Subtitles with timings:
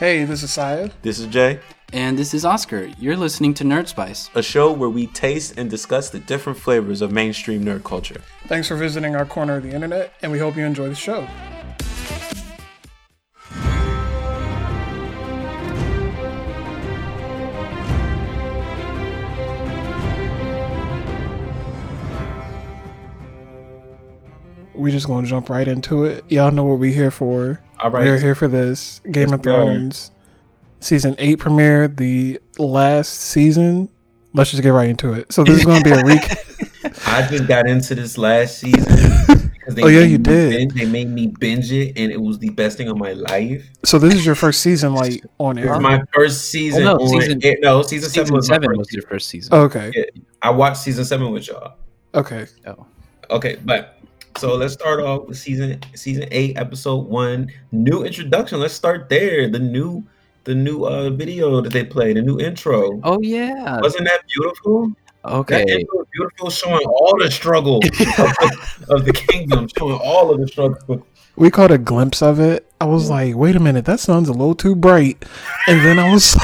[0.00, 0.94] Hey, this is Syed.
[1.02, 1.60] This is Jay,
[1.92, 2.88] And this is Oscar.
[2.98, 4.30] You're listening to Nerd Spice.
[4.34, 8.22] a show where we taste and discuss the different flavors of mainstream nerd culture.
[8.46, 11.28] Thanks for visiting our corner of the internet, and we hope you enjoy the show.
[24.72, 26.24] We're just gonna jump right into it.
[26.30, 27.60] Y'all know what we're here for.
[27.82, 28.04] All right.
[28.04, 29.56] We're here for this Game Yes, of we are.
[29.64, 30.10] Thrones
[30.80, 33.88] season eight premiere, the last season.
[34.32, 35.32] Let's just get right into it.
[35.32, 37.06] So this is gonna be a recap.
[37.06, 38.84] I just got into this last season
[39.52, 40.50] because they Oh, yeah, you did.
[40.50, 43.68] Binge, they made me binge it, and it was the best thing of my life.
[43.84, 45.72] So this is your first season, like on It air.
[45.72, 46.82] was my first season.
[46.86, 49.52] Oh, no, on, season- it- no, season, seven Season was my was your first season.
[49.54, 49.92] okay.
[50.42, 51.74] I watched season seven with y'all.
[52.14, 52.46] Okay.
[52.66, 52.86] Oh.
[53.30, 53.99] Okay, but
[54.36, 57.50] so let's start off with season season eight, episode one.
[57.72, 58.60] New introduction.
[58.60, 59.48] Let's start there.
[59.48, 60.04] The new
[60.44, 63.00] the new uh video that they played, the new intro.
[63.04, 63.80] Oh, yeah.
[63.80, 64.92] Wasn't that beautiful?
[65.24, 65.64] Okay.
[65.64, 70.30] That intro was beautiful, showing all the struggle of, the, of the kingdom, showing all
[70.30, 71.06] of the struggle.
[71.40, 72.70] We caught a glimpse of it.
[72.82, 75.24] I was like, wait a minute, that sun's a little too bright.
[75.66, 76.34] And then I was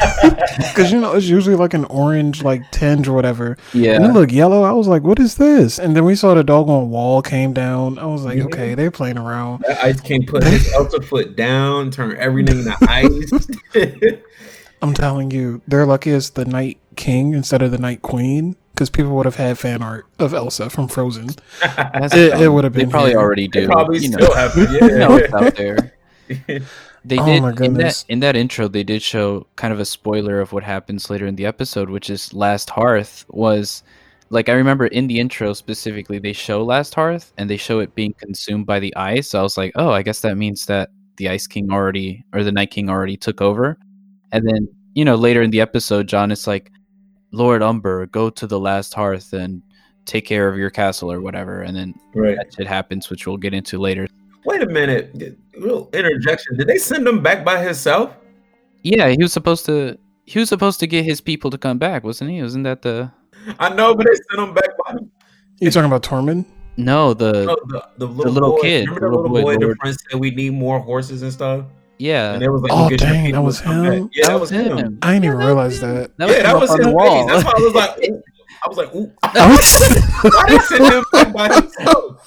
[0.57, 3.57] because you know it's usually like an orange like tinge or whatever.
[3.73, 4.11] And it Yeah.
[4.11, 4.63] looked yellow.
[4.63, 5.77] I was like, what is this?
[5.77, 7.99] And then we saw the dog doggone wall came down.
[7.99, 8.45] I was like, Yeah.
[8.45, 9.63] okay, they're playing around.
[9.67, 13.47] That Ice King put his Elsa foot down, turn everything to ice.
[14.81, 18.55] I'm telling you, they're lucky it's the Night King instead of the Night Queen.
[18.77, 21.29] Because people would have had fan art of Elsa from Frozen.
[21.63, 22.79] It- it would've been.
[22.81, 23.19] They been probably here.
[23.19, 23.61] already do.
[23.61, 24.69] They probably you know, still have it.
[24.69, 25.39] you know it's Yeah.
[25.47, 25.93] out there.
[27.05, 28.67] They Oh did my in that in that intro.
[28.67, 32.09] They did show kind of a spoiler of what happens later in the episode, which
[32.09, 33.81] is Last Hearth was
[34.29, 37.95] like I remember in the intro specifically they show Last Hearth and they show it
[37.95, 39.29] being consumed by the ice.
[39.29, 42.43] So I was like, oh, I guess that means that the Ice King already or
[42.43, 43.77] the Night King already took over.
[44.33, 46.71] And then you know later in the episode, Jon is like,
[47.37, 49.61] Lord Umber, go to the Last Hearth and
[50.05, 51.61] take care of your castle or whatever.
[51.61, 52.35] And then right.
[52.35, 54.07] that shit happens, which we'll get into later.
[54.45, 55.37] Wait a minute.
[55.59, 56.57] Real interjection.
[56.57, 58.15] Did they send him back by himself?
[58.83, 59.97] Yeah, he was supposed to.
[60.25, 62.41] He was supposed to get his people to come back, wasn't he?
[62.41, 63.11] Wasn't that the
[63.59, 64.95] I know, but they sent him back by
[65.59, 66.45] You talking about Tormund?
[66.79, 68.61] no the no, the, the little, little boy.
[68.61, 69.59] kid, Remember the the little little boy, boy?
[69.59, 71.65] The Lord- friend said we need more horses and stuff.
[71.99, 74.09] Yeah And they was like, Oh, "We'll get your dang, that was to come him?
[74.13, 74.99] Yeah, that was him.
[75.01, 76.15] I didn't even realize that.
[76.17, 77.27] That yeah, that him was up on his the wall.
[77.27, 78.23] That's why I was like, ooh.
[78.63, 79.11] I was like, ooh.
[80.31, 82.25] Why they send him back by himself?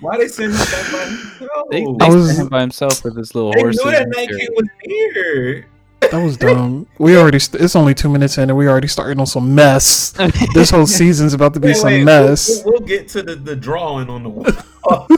[0.00, 1.66] Why they send him back by himself?
[1.70, 3.76] they, They, they was- sent him by himself with his little horse.
[3.76, 3.98] They knew horses.
[3.98, 4.40] that and Night.
[4.40, 5.66] King was here.
[6.00, 6.86] that was dumb.
[6.98, 7.40] We already.
[7.40, 10.12] St- it's only two minutes in, and we already starting on some mess.
[10.54, 12.62] This whole season's about to be Wait, some wait, mess.
[12.64, 15.08] We'll, we'll get to the, the drawing on the wall.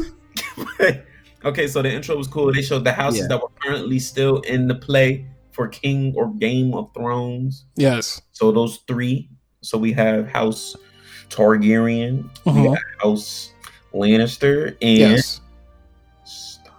[1.45, 2.53] Okay, so the intro was cool.
[2.53, 3.27] They showed the houses Yeah.
[3.28, 7.65] that were currently still in the play for King or Game of Thrones.
[7.77, 8.21] Yes.
[8.33, 9.28] So those three.
[9.62, 10.77] So we have House
[11.29, 12.77] Targaryen, we Mhm.
[13.03, 13.50] House
[13.93, 15.41] Lannister, and Yes.
[16.25, 16.71] Stark.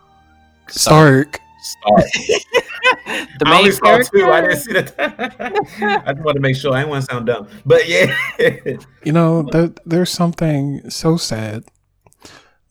[0.69, 1.39] Stark.
[1.61, 2.05] Stark.
[3.39, 4.25] the I main only saw two.
[4.31, 4.95] I didn't see that.
[6.07, 6.73] I just want to make sure.
[6.73, 8.15] I didn't want to sound dumb, but yeah.
[9.03, 11.63] You know, there, there's something so sad,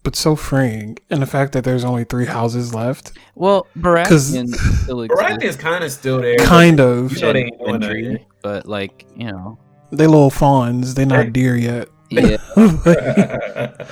[0.03, 3.13] but so freeing And the fact that there's only three houses left.
[3.35, 5.63] Well, 'Cause- Baratheon still Baratheon's exists.
[5.63, 6.37] kind of still there.
[6.39, 7.13] Kind of.
[7.13, 8.27] You know they ain't doing that Gendry, yet.
[8.43, 9.59] but like you know,
[9.93, 10.95] They little fawns.
[10.95, 11.89] They not deer yet.
[12.11, 12.37] yeah.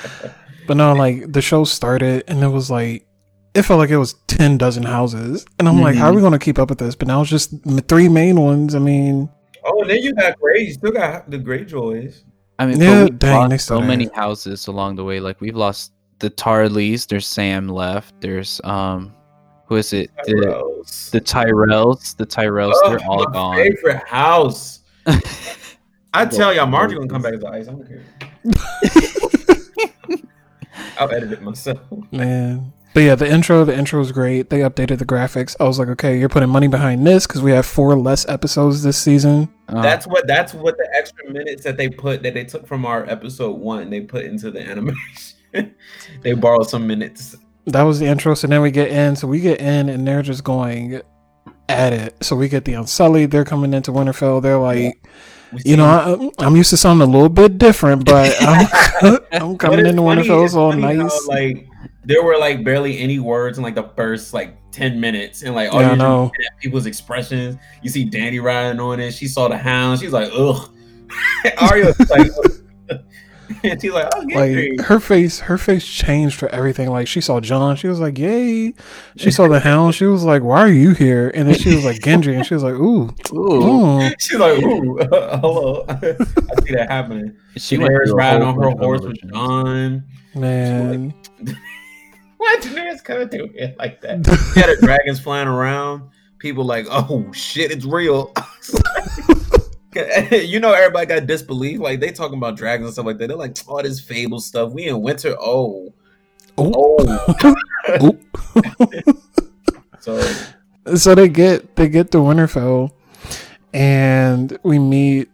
[0.69, 3.07] But no, like the show started and it was like
[3.55, 6.25] it felt like it was ten dozen houses, and I'm like, how are we mm-hmm.
[6.29, 6.95] going to keep up with this?
[6.95, 8.75] But now it's just m- three main ones.
[8.75, 9.31] I mean,
[9.65, 10.61] oh, and then you got Grey.
[10.65, 12.23] You still got the Greyjoys.
[12.59, 15.21] I mean, Yeah, but dang, lost they so still many houses along the way.
[15.21, 17.07] Like we've lost the Tarlys.
[17.07, 18.21] There's Sam left.
[18.21, 19.15] There's um,
[19.67, 20.11] who is it?
[20.25, 21.11] The Tyrells.
[21.11, 22.17] the Tyrells.
[22.17, 22.73] The Tyrells.
[22.75, 23.57] Oh, they're all my gone.
[23.57, 24.81] Favorite house.
[26.15, 27.69] I tell y'all, Margie gonna come back as the ice.
[27.69, 28.05] I don't care.
[30.99, 31.81] I'll edit it myself.
[32.13, 32.73] man.
[32.95, 34.49] But yeah, the intro, the intro was great.
[34.51, 35.55] They updated the graphics.
[35.61, 38.83] I was like, okay, you're putting money behind this because we have four less episodes
[38.83, 39.49] this season.
[39.69, 40.27] Uh, That's what.
[40.27, 43.91] That's what the extra minutes that they put that they took from our episode one.
[43.91, 45.38] They put into the animation.
[46.23, 47.37] they borrowed some minutes.
[47.67, 48.35] That was the intro.
[48.35, 49.15] So then we get in.
[49.17, 51.01] So we get in, and they're just going
[51.69, 52.17] at it.
[52.25, 53.31] So we get the Unsullied.
[53.31, 54.41] They're coming into Winterfell.
[54.43, 54.95] They're like,
[55.53, 55.85] We you know,
[56.39, 60.23] I, I'm used to something a little bit different, but I'm, I'm coming into funny-
[60.23, 60.55] Winterfell.
[60.55, 61.27] all funny how, nice.
[61.27, 61.67] like
[62.05, 65.71] there were like barely any words in like the first like ten minutes, and like
[65.73, 66.33] all Yeah, you're know.
[66.61, 67.57] people's expressions.
[67.83, 69.13] You see Danny riding on it.
[69.13, 70.01] She saw the hound.
[70.01, 70.71] She's like, ugh.
[71.61, 72.31] Arya's like,
[73.63, 77.21] and she's like, "Oh, like Gendry." her face her face changed for everything like she
[77.21, 78.75] saw jon she was like yay
[79.17, 81.85] she saw the hound she was like why are you here and then she was
[81.85, 84.11] like gendry and she was like ooh, Ooh, ooh.
[84.19, 87.37] She's like, "Ooh, hello." I see that happening.
[87.55, 89.31] she She went Daenerys through a riding whole on her horse with.
[89.31, 90.05] Jon.
[90.35, 91.15] man
[92.39, 94.27] Why Daenerys kind of do it like that?
[94.55, 96.11] She had her dragons flying around.
[96.39, 98.33] People like, oh shit, it's real.
[100.33, 101.81] you know, everybody got disbelief.
[101.81, 103.29] Like they talking about dragons and stuff like that.
[103.29, 104.73] They're like, oh, this fable stuff.
[104.73, 105.35] We in winter.
[105.41, 105.93] Oh,
[106.59, 106.97] oh.
[107.89, 108.19] oh.
[110.01, 110.21] so
[110.95, 112.91] so they get they get to winterfell
[113.73, 115.29] and we meet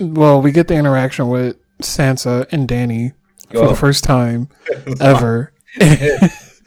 [0.00, 3.12] well we get the interaction with sansa and danny
[3.52, 4.48] for the first time
[5.00, 5.52] ever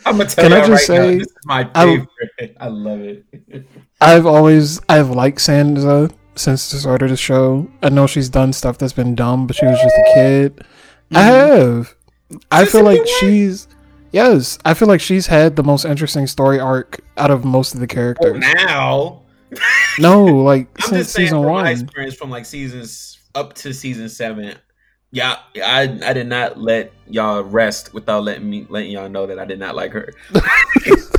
[0.06, 2.57] I'm gonna tell Can you I right just now, say, this is my I- favorite.
[2.59, 3.25] I, love it.
[4.00, 7.69] I've always I've liked Sansa since the start of the show.
[7.81, 10.65] I know she's done stuff that's been dumb, but she was just a kid.
[11.11, 11.77] I mm-hmm.
[11.79, 11.95] have.
[12.51, 13.67] I feel like she's
[14.11, 14.57] yes.
[14.63, 17.87] I feel like she's had the most interesting story arc out of most of the
[17.87, 18.39] characters.
[18.39, 19.21] now
[19.99, 21.67] No, like I'm since just season one.
[21.67, 24.57] experience from like seasons up to season seven.
[25.13, 29.37] Yeah, I I did not let y'all rest without letting me letting y'all know that
[29.39, 30.13] I did not like her.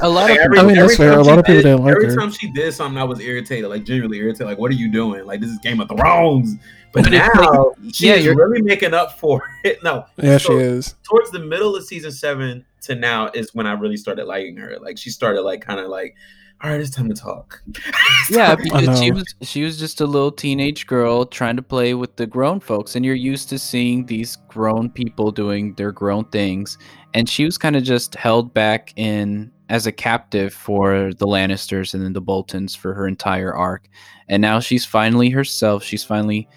[0.01, 1.13] A lot Like, of every- I mean, that's fair.
[1.19, 2.11] A lot of people did- didn't like Every her.
[2.13, 4.47] Every time she did something, I was irritated, like genuinely irritated.
[4.47, 5.25] Like, what are you doing?
[5.27, 6.57] Like, this is Game of Thrones.
[6.93, 9.83] But, But now she's yeah, you're- really making up for it.
[9.85, 10.95] No, Yeah, she is.
[11.05, 14.77] towards the middle of season seven to now is when I really started liking her.
[14.81, 16.17] Like, she started like kind of like,
[16.63, 17.61] all right, it's time to talk.
[18.31, 22.15] yeah, because she was she was just a little teenage girl trying to play with
[22.15, 26.79] the grown folks, and you're used to seeing these grown people doing their grown things,
[27.15, 31.95] and she was kind of just held back in as a captive for the Lannisters
[31.95, 33.89] and then the Boltons for her entire arc,
[34.29, 35.83] and now she's finally herself.
[35.83, 36.49] She's finally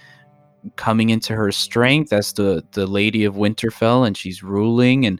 [0.76, 5.20] coming into her strength as the the Lady of Winterfell, and she's ruling, and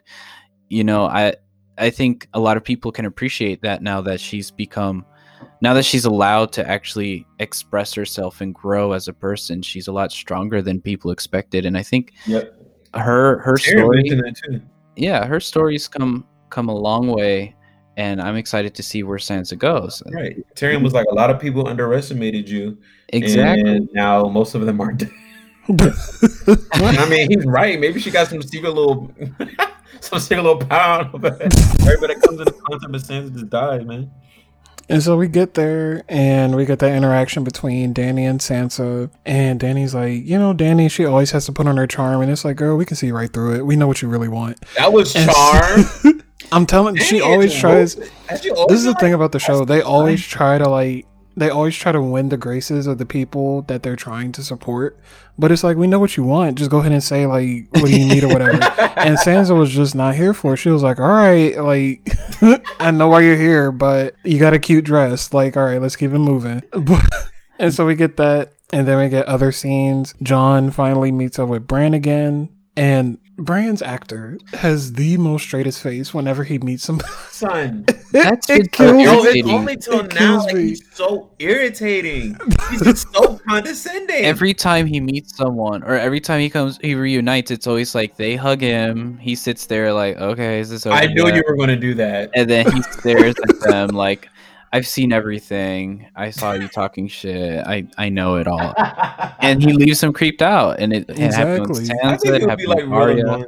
[0.68, 1.34] you know I.
[1.78, 5.04] I think a lot of people can appreciate that now that she's become
[5.60, 9.92] now that she's allowed to actually express herself and grow as a person, she's a
[9.92, 11.64] lot stronger than people expected.
[11.66, 12.54] And I think Yep.
[12.94, 14.62] her her Aaron story, mentioned that too.
[14.96, 17.54] yeah, her story's come come a long way,
[17.96, 20.02] and I'm excited to see where Sansa goes.
[20.12, 20.36] Right.
[20.54, 22.78] Tyrion was like, a lot of people underestimated you.
[23.08, 23.68] Exactly.
[23.70, 25.10] And now most of them are dead.
[25.68, 27.80] I mean, he's right.
[27.80, 29.12] Maybe she got some secret little,
[30.06, 31.04] some power.
[31.18, 31.40] But
[31.82, 34.10] everybody comes in the concept of Sansa just dies, man.
[34.88, 39.10] And so we get there and we get that interaction between Danny and Sansa.
[39.24, 42.22] And Danny's like, you know, Danny, she always has to put on her charm.
[42.22, 43.66] And it's like, girl, we can see right through it.
[43.66, 44.64] We know what you really want.
[44.76, 46.22] That was And- charm.
[46.52, 47.94] I'm telling she always tries.
[48.40, 49.64] She always This is the been thing about the show.
[49.64, 51.04] They always try to like,
[51.36, 54.98] they always try to win the graces of the people that they're trying to support.
[55.38, 56.56] But it's like, we know what you want.
[56.56, 58.52] Just go ahead and say, like, what do you need or whatever.
[58.96, 60.56] and Sansa was just not here for it.
[60.56, 62.08] She was like, all right, like,
[62.80, 65.34] I know why you're here, but you got a cute dress.
[65.34, 66.62] Like, all right, let's keep it moving.
[67.58, 68.54] and so we get that.
[68.72, 70.14] And then we get other scenes.
[70.22, 72.48] Jon finally meets up with Bran again.
[72.76, 77.10] And Bran's actor has the most straightest face whenever he meets somebody.
[77.30, 77.84] son.
[78.12, 80.38] That's it been kills so Yo, it's only till It now.
[80.44, 82.36] Like, he's so irritating.
[82.70, 84.24] He's just so condescending.
[84.24, 87.50] Every time he meets someone, or every time he comes, he reunites.
[87.50, 89.18] It's always like they hug him.
[89.18, 91.76] He sits there like, "Okay, is this over?" I knew yet?" you were going to
[91.76, 92.30] do that.
[92.34, 94.28] and then he stares at them like
[94.76, 98.74] i've seen everything i saw you talking shit i i know it all
[99.40, 102.04] and he leaves him creeped out and it, it happened with Exactly.
[102.10, 103.26] I think it it would be like with real Arya.
[103.26, 103.46] annoying.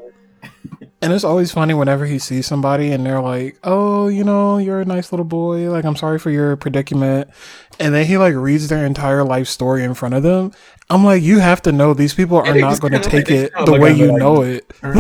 [1.01, 4.81] And it's always funny whenever he sees somebody and they're like, "Oh, you know, you're
[4.81, 5.71] a nice little boy.
[5.71, 7.31] Like, I'm sorry for your predicament."
[7.79, 10.51] And then he like reads their entire life story in front of them.
[10.91, 13.53] I'm like, "You have to know these people are not going to take like- it
[13.67, 14.97] the way you like- know it." Turn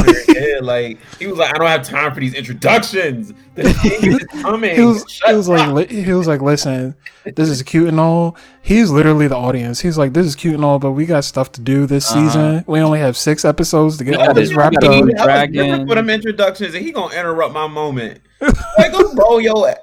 [0.62, 3.32] like he was like, I don't have time for these introductions.
[3.54, 4.76] The king is coming.
[4.76, 5.74] He was, Shut he was like, up.
[5.74, 9.80] li- he was like, "Listen, this is cute and all." He's literally the audience.
[9.80, 12.26] He's like, "This is cute and all, but we got stuff to do this Uh-huh.
[12.26, 12.64] season.
[12.68, 15.87] We only have six episodes to get all this wrapped up." do That Dragon.
[15.88, 16.14] For them mm.
[16.14, 18.20] introductions, and he gonna interrupt my moment.
[18.40, 19.54] Like, go roll your,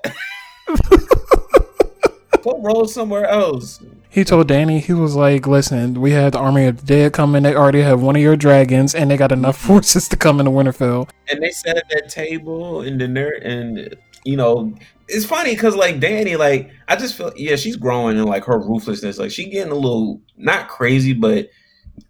[2.44, 3.84] go roll somewhere else.
[4.10, 7.44] He told Danny, he was like, "Listen, we had the army of the dead coming.
[7.44, 9.68] They already have one of your dragons, and they got enough mm-hmm.
[9.68, 13.96] forces to come into Winterfell." and they sat at that table and then there and
[14.24, 14.74] you know
[15.08, 18.60] it's funny because like danny like i just feel yeah she's growing in like her
[18.60, 21.50] ruthlessness like she getting a little not crazy but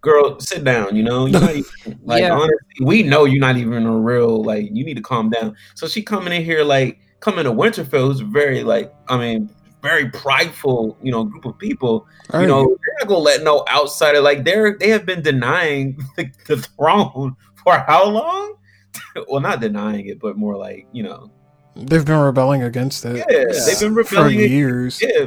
[0.00, 2.32] girl sit down you know you're not even, like Yeah.
[2.34, 5.86] honestly we know you're not even a real like you need to calm down so
[5.88, 9.50] she coming in here like coming to winterfell who's very like i mean
[9.86, 12.06] very prideful, you know, group of people.
[12.32, 12.40] Right.
[12.42, 16.30] You know, they're not gonna let no outsider like they're they have been denying the,
[16.46, 18.54] the throne for how long?
[19.28, 21.30] well, not denying it, but more like you know,
[21.76, 25.00] They've been rebelling against it yeah, they've been rebelling for years.
[25.02, 25.26] yeah,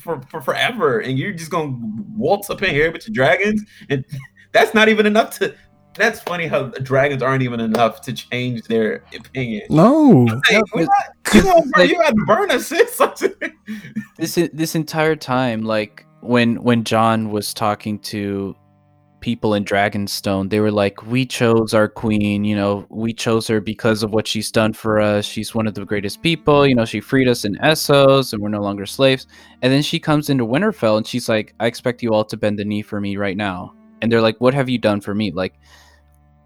[0.00, 1.76] for, for forever, and you're just gonna
[2.16, 4.04] waltz up in here with your dragons, and
[4.52, 5.54] that's not even enough to.
[5.96, 9.62] That's funny how dragons aren't even enough to change their opinion.
[9.68, 10.88] No, Hey, Yeah, we but-
[11.24, 12.68] not- you, gonna, like- you got to burn us,
[14.16, 18.54] this this entire time like when when jon was talking to
[19.28, 23.60] people in dragonstone they were like we chose our queen you know we chose her
[23.60, 25.26] because of what she's done for us.
[25.26, 28.48] She's one of the greatest people you know she freed us in essos and we're
[28.48, 29.26] no longer slaves.
[29.60, 32.58] And then she comes into winterfell and she's like i expect you all to bend
[32.58, 33.74] the knee for me right now.
[34.00, 35.30] And they're like what have you done for me?
[35.30, 35.54] Like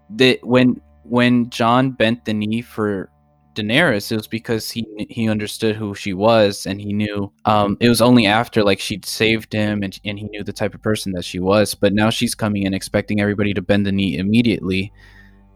[0.09, 3.09] the when when jon bent the knee for
[3.55, 7.31] Daenerys, it was because he he understood who she was, and he knew.
[7.45, 10.73] Um, it was only after like she'd saved him, and and he knew the type
[10.73, 11.75] of person that she was.
[11.75, 14.91] But now she's coming in expecting everybody to bend the knee immediately,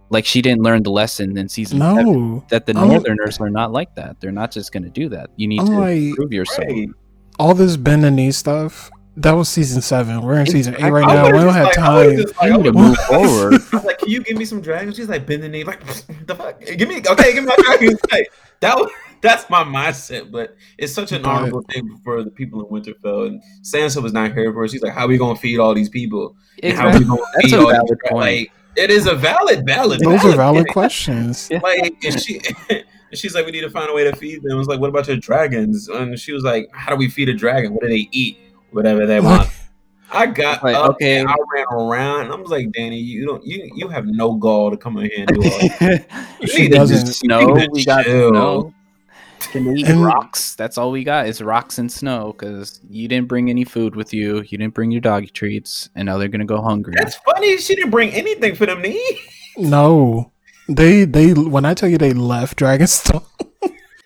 [0.09, 3.93] like she didn't learn the lesson in season seven that the Northerners are not like
[3.95, 4.19] that.
[4.19, 5.29] They're not just going to do that.
[5.35, 6.67] You need to prove yourself.
[6.67, 6.89] Right.
[7.39, 8.89] All this bend the knee stuff.
[9.17, 10.21] That was season seven.
[10.21, 11.23] We're in season eight right I now.
[11.23, 12.07] would've We don't have like- time.
[12.17, 13.53] like- You I need to move forward.
[13.53, 15.83] I was like, "Can you give me some dragons?" She's like, "Bend the knee." Like,
[16.27, 16.61] the fuck?
[16.61, 17.33] Give me okay.
[17.33, 17.99] Give me my dragons.
[18.11, 20.29] Like, that was that's my mindset.
[20.31, 23.27] But it's such an But- honorable thing for the people in Winterfell.
[23.27, 24.69] And Sansa was not here for it.
[24.71, 26.35] She's like, "How are we gonna feed all these people?
[26.61, 27.05] And How we Exactly.
[27.07, 28.23] gonna That's feed a all valid these- point.
[28.25, 29.99] Like, it is a valid, valid.
[30.01, 30.73] Those are valid point.
[30.73, 31.49] questions.
[31.49, 32.39] Like, and she.
[32.69, 34.51] And she's like, we need to find a way to feed them.
[34.51, 35.87] I was like, what about your dragons?
[35.87, 37.73] And she was like, how do we feed a dragon?
[37.73, 38.37] What do they eat?
[38.71, 39.49] Whatever they want.
[40.11, 41.19] I got Like, up okay.
[41.19, 42.21] and I ran around.
[42.25, 45.05] And I was like, Danny, you don't, you, you have no gall to come in
[45.09, 46.05] here and do all that.
[46.41, 47.05] You She need doesn't.
[47.05, 47.39] just- snow.
[47.41, 48.73] you need to We got snow.
[49.51, 50.55] Can eat rocks.
[50.55, 54.13] That's all we got is rocks and snow because you didn't bring any food with
[54.13, 54.37] you.
[54.47, 56.93] You didn't bring your doggy treats, and now they're gonna go hungry.
[56.97, 57.55] That's funny.
[57.57, 59.19] She didn't bring anything for them to eat.
[59.55, 60.31] No,
[60.67, 63.23] they they when I tell you they left Dragonstone.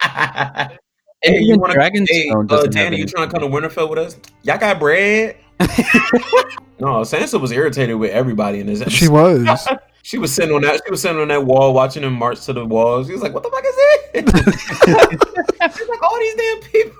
[1.21, 2.05] hey, you want to?
[2.09, 4.17] Hey, uh, Danny, you trying to come to Winterfell with us?
[4.43, 5.37] Y'all got bread?
[6.79, 8.81] no, Sansa was irritated with everybody in this.
[8.91, 9.67] She was.
[10.03, 10.81] She was sitting on that.
[10.83, 13.05] She was sitting on that wall, watching them march to the walls.
[13.05, 13.75] She was like, "What the fuck is
[15.61, 16.97] it?" She's like, "All these damn people."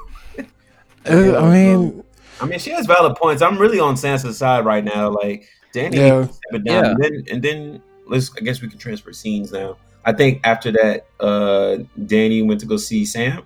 [1.10, 2.04] Uh, I mean,
[2.40, 3.42] I mean, she has valid points.
[3.42, 5.10] I'm really on Sansa's side right now.
[5.10, 6.20] Like, Danny, Yeah.
[6.20, 6.84] needs to step it down.
[6.84, 6.92] Yeah.
[6.92, 8.30] And then, and then let's.
[8.38, 9.78] I guess we can transfer scenes now.
[10.06, 13.42] I think after that, uh Danny went to go see Sam.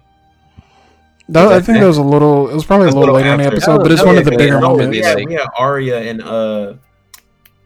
[1.30, 2.50] That, I think that was a little.
[2.50, 3.56] It was probably a little a little later in the after.
[3.58, 4.96] episode, but it's That one of the bigger moments.
[4.98, 6.74] Yeah, Maybe like- we had Arya and uh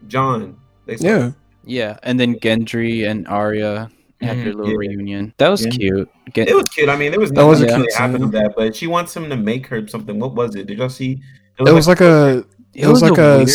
[0.08, 0.56] Jon.
[0.86, 1.30] They saw- Yeah,
[1.64, 3.90] Yeah, and then Gendry and Arya
[4.22, 4.76] had their Mhm, little yeah.
[4.78, 5.34] reunion.
[5.38, 5.70] That was Yeah.
[5.72, 6.08] cute.
[6.34, 6.88] Gen- It was cute.
[6.88, 8.32] I mean, there was That was a really cute happened scene.
[8.32, 10.18] to that, but she wants him to make her something.
[10.18, 10.66] What was it?
[10.66, 11.20] Did y'all see?
[11.58, 12.44] it was like a.
[12.74, 13.48] It was like a weird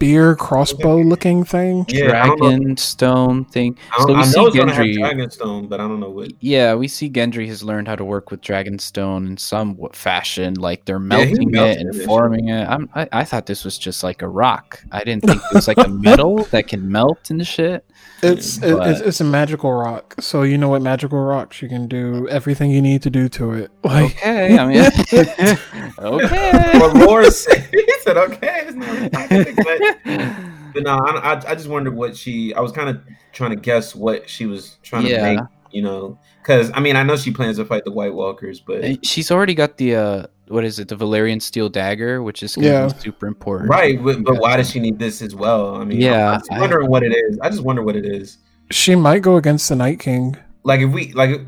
[0.00, 1.84] spear crossbow looking thing.
[1.88, 2.48] Yeah, I don't know.
[2.48, 3.76] dragon stone thing.
[3.98, 4.96] So we I see know it's gonna have Gendry.
[4.96, 6.32] Dragonstone, but I don't know what.
[6.40, 10.54] Yeah, we see Gendry has learned how to work with dragon stone in some fashion.
[10.54, 12.66] Like they're melting melted it and it, forming it.
[12.66, 14.82] I'm, I, I thought this was just like a rock.
[14.90, 17.84] I didn't think it was like a metal that can melt into shit.
[18.22, 20.14] It's But- it's it's a magical rock.
[20.20, 23.52] So you know what magical rocks you can do everything you need to do to
[23.52, 23.70] it.
[23.84, 24.84] Like Okay, I mean,
[25.98, 26.78] okay.
[26.78, 29.10] What Laura said, he said, "Okay, it's not
[29.56, 29.98] but,
[30.74, 32.52] but no, I, I, I just wondered what she.
[32.54, 33.00] I was kind of
[33.32, 35.16] trying to guess what she was trying Yeah.
[35.16, 35.44] to make.
[35.72, 39.06] You know, because I mean, I know she plans to fight the White Walkers, but
[39.06, 40.88] She's already got the uh, what is it?
[40.88, 42.86] The Valyrian steel dagger, which is gonna Yeah.
[42.88, 43.70] be super important.
[43.70, 44.02] right.
[44.02, 45.76] But, but why does she need this as well?
[45.76, 47.38] I mean, Yeah, I'm just I- wondering what it is.
[47.40, 48.38] I just wonder what it is.
[48.70, 50.36] she might go against the Night King.
[50.62, 51.40] Like if we like,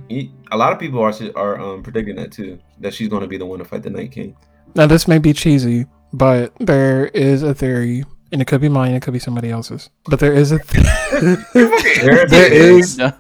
[0.51, 2.59] a lot of people are are um, predicting that too.
[2.81, 4.35] That she's going to be the one to fight the Night King.
[4.75, 8.95] Now this may be cheesy, but there is a theory, and it could be mine,
[8.95, 9.91] it could be somebody else's.
[10.07, 10.87] But there is a th-
[11.53, 13.13] There- there is No.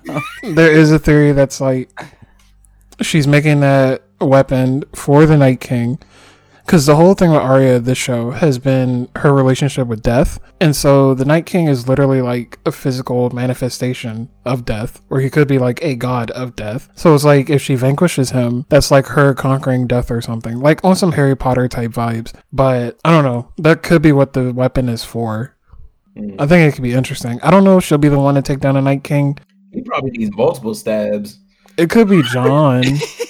[0.54, 1.90] there is a theory that's like
[3.02, 5.98] she's making that weapon for the Night King.
[6.64, 10.38] Because the whole thing with Arya, this show, has been her relationship with death.
[10.60, 15.28] And so the Night King is literally like a physical manifestation of death, or he
[15.28, 16.88] could be like a god of death.
[16.94, 20.60] So it's like if she vanquishes him, that's like her conquering death or something.
[20.60, 22.32] Like on some Harry Potter type vibes.
[22.52, 23.52] But I don't know.
[23.58, 25.56] That could be what the weapon is for.
[26.16, 26.36] Mm.
[26.38, 27.40] I think it could be interesting.
[27.42, 29.36] I don't know if she'll be the one to take down the Night King.
[29.72, 31.40] He probably needs multiple stabs.
[31.76, 32.82] It could be Jon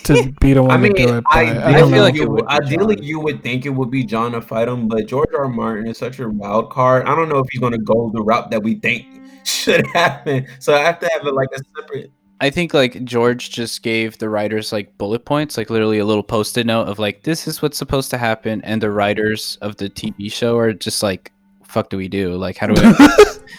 [0.05, 1.25] to be the one I mean, to do it.
[1.25, 2.03] But I, ideally, don't feel know.
[2.03, 5.07] like it would ideally you would think it would be Jon to fight him, but
[5.07, 5.45] George R.
[5.45, 5.49] R.
[5.49, 7.07] Martin is such a wild card.
[7.07, 9.07] I don't know if he's going to go the route that we think
[9.45, 10.47] should happen.
[10.59, 12.13] So I have to have it like a separate.
[12.41, 16.25] I think like George just gave the writers like bullet points, like literally a little
[16.25, 19.89] post-it note of like this is what's supposed to happen, and the writers of the
[19.89, 21.31] TV show are just like,
[21.63, 22.35] "Fuck, do we do?
[22.35, 22.93] Like, how do I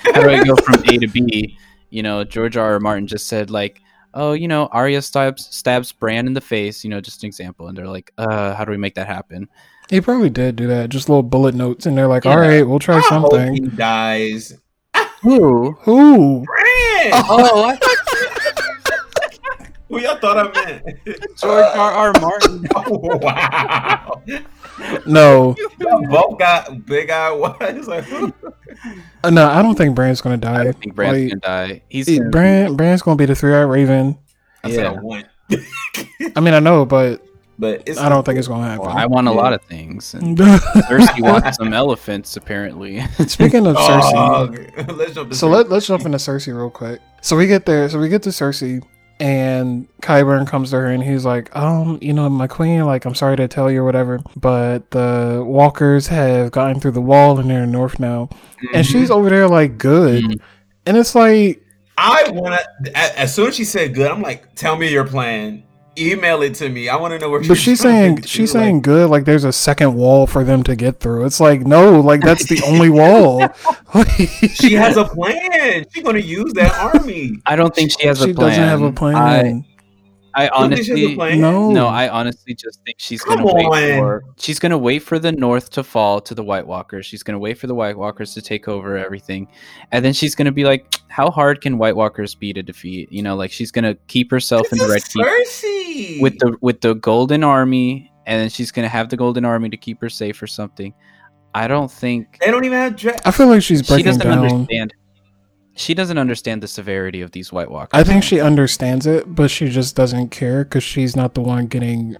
[0.14, 1.58] how do I go from A to B?"
[1.92, 2.74] You know, George R.
[2.74, 2.80] R.
[2.82, 3.83] Martin just said like,
[4.14, 7.68] "Oh, you know, Arya stabs stabs Bran in the face," you know, just an example,
[7.68, 9.48] and they're like, "Uh, how do we make that happen?"
[9.90, 10.90] He probably did do that.
[10.90, 12.32] Just little bullet notes, and they're like, Yeah.
[12.32, 14.54] "All right, we'll try I hope he dies.
[15.22, 15.72] Who?
[15.82, 16.44] Who?
[16.46, 17.12] Bran!
[17.30, 17.98] Oh, I thought
[19.90, 20.86] Who y'all thought I meant?
[21.38, 21.92] George R.
[21.92, 22.14] R.
[22.20, 22.66] Martin.
[22.76, 24.22] Oh, wow.
[25.06, 27.88] No, Y'all both got big eye eyes.
[27.88, 28.06] Like.
[29.24, 30.60] Uh, no, I don't think Bran's gonna die.
[30.60, 31.82] I don't think Bran's Like, gonna die.
[31.88, 34.18] He's he- gonna be- Bran, Bran's gonna be the three-eyed raven.
[34.64, 35.26] I said I want.
[36.36, 37.24] I mean, I know, but
[37.58, 38.86] But it's I don't think it's gonna happen.
[38.88, 39.38] Well, I want a Yeah.
[39.38, 40.14] lot of things.
[40.16, 43.00] And Cersei wants some elephants, apparently.
[43.28, 47.00] Speaking of Cersei, Oh, let's jump to so let, let's jump into Cersei real quick.
[47.22, 47.88] So we get there.
[47.90, 48.84] So we get to Cersei,
[49.24, 53.16] and Qyburn comes to her, and he's like, "Um, you know, my queen, like, I'm
[53.16, 57.50] sorry to tell you or whatever, but the Walkers have gotten through the wall, and
[57.50, 58.28] they're North now."
[58.74, 60.40] And she's over there like, "Good," Mhm.
[60.86, 61.62] and it's like,
[61.98, 62.98] I want to.
[63.20, 65.64] As soon as she said good, I'm like, tell me your plan.
[65.98, 66.90] Email it to me.
[66.90, 67.44] I want to know where.
[67.44, 71.00] but she's saying she's saying good, like there's a second wall for them to get
[71.00, 71.26] through.
[71.26, 73.48] It's like, no, like that's the only wall.
[74.56, 75.86] she has a plan.
[75.94, 77.40] She's going to use that army.
[77.46, 78.50] I don't think she has she a plan.
[78.50, 79.16] doesn't have a plan.
[79.16, 79.66] I,
[80.36, 83.44] I don't think she has a honestly, no, no, I honestly just think she's Come
[83.44, 87.06] gonna wait for she's gonna wait for the North to fall to the White Walkers.
[87.06, 89.48] She's gonna wait for the White Walkers to take over everything,
[89.92, 93.22] and then she's gonna be like, "How hard can White Walkers be to defeat?" You
[93.22, 96.22] know, like she's gonna keep herself in the Red It's Keep Cersei.
[96.22, 99.78] with the with the Golden Army, and then she's gonna have the Golden Army to
[99.78, 100.94] keep her safe or something.
[101.56, 104.22] I don't think they don't even have dra- I feel like she's she breaking doesn't
[104.28, 104.40] down.
[104.40, 104.94] understand.
[105.76, 108.00] She doesn't understand the severity of these White Walkers.
[108.00, 111.66] I think she understands it, but she just doesn't care because she's not the one
[111.68, 112.16] getting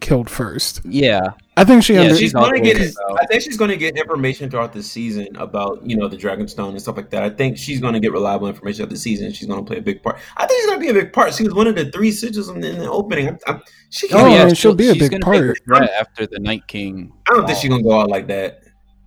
[0.00, 0.80] killed first.
[0.84, 1.20] Yeah,
[1.56, 2.76] I think she Yeah, under- she's she's going to get.
[2.76, 6.16] over I think she's going to get information throughout the season about you know the
[6.16, 7.22] Dragonstone and stuff like that.
[7.22, 9.32] I think she's going to get reliable information of the season.
[9.32, 10.18] She's going to play a big part.
[10.36, 11.34] I think she's going to be a big part.
[11.34, 13.28] She was one of the three sigils in, in the opening.
[13.46, 14.26] I, I, she Oh, can't.
[14.26, 15.38] I mean, oh, she'll be a big part.
[15.38, 17.12] the threat after the Night King.
[17.28, 18.62] I don't think she's going to go out like that.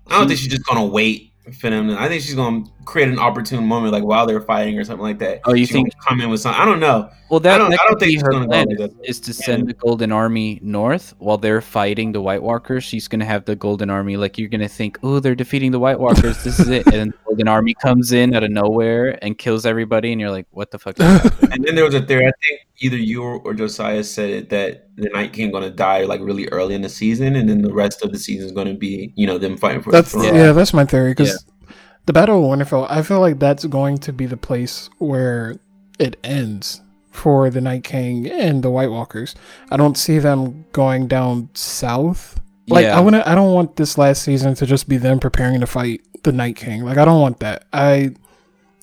[0.08, 1.90] I don't think she's just going to wait for them.
[1.92, 5.04] I think she's going to create an opportune moment, like while they're fighting or something
[5.04, 5.42] like that.
[5.46, 6.62] Oh, you She's gonna think- come in with something?
[6.62, 7.10] I don't know.
[7.30, 8.80] Well, that, I don't- that I don't think be she's her gonna go plan like
[8.80, 9.10] is, that.
[9.10, 12.84] is to send the Golden Army north while they're fighting the White Walkers.
[12.84, 16.00] She's gonna have the Golden Army like you're gonna think, oh, they're defeating the White
[16.00, 16.44] Walkers.
[16.44, 19.66] This is it, and then the Golden Army comes in out of nowhere and kills
[19.66, 21.00] everybody, and you're like, what the fuck?
[21.00, 22.28] Is And then there was a theory.
[22.28, 25.72] I think either you or, or Josiah said it, that the Night King going to
[25.72, 28.52] die like really early in the season, and then the rest of the season is
[28.52, 30.52] going to be you know them fighting for that's the yeah.
[30.52, 31.46] that's my theory because
[32.06, 32.88] the Battle of Winterfell.
[32.90, 35.58] I feel like that's going to be the place where
[36.00, 39.36] it ends for the Night King and the White Walkers.
[39.70, 42.40] I don't see them going down south.
[42.68, 42.98] Like Yeah.
[42.98, 43.16] I want.
[43.16, 46.56] I don't want this last season to just be them preparing to fight the Night
[46.56, 46.84] King.
[46.84, 47.66] Like I don't want that.
[47.74, 48.16] I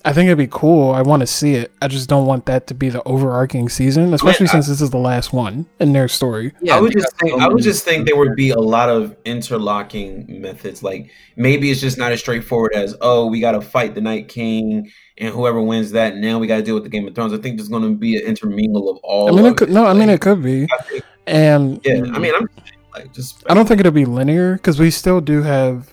[0.03, 0.91] I think it'd be cool.
[0.93, 1.71] I want to see it.
[1.81, 4.89] I just don't want that to be the overarching season, especially I- since this is
[4.89, 6.53] the last one in their story.
[6.61, 9.15] yeah, I would just think I would just think there would be a lot of
[9.25, 10.81] interlocking methods.
[10.83, 14.27] Like maybe it's just not as straightforward as oh we got to fight the Night
[14.27, 17.33] King and whoever wins that now we got to deal with the Game of Thrones.
[17.33, 19.27] I think there's going to be an intermingle of all.
[19.29, 22.19] I mean, of it could, no, I mean it could be, think- and yeah, I
[22.19, 22.49] mean I'm
[22.93, 25.91] like just I don't think it'll be linear because we still do have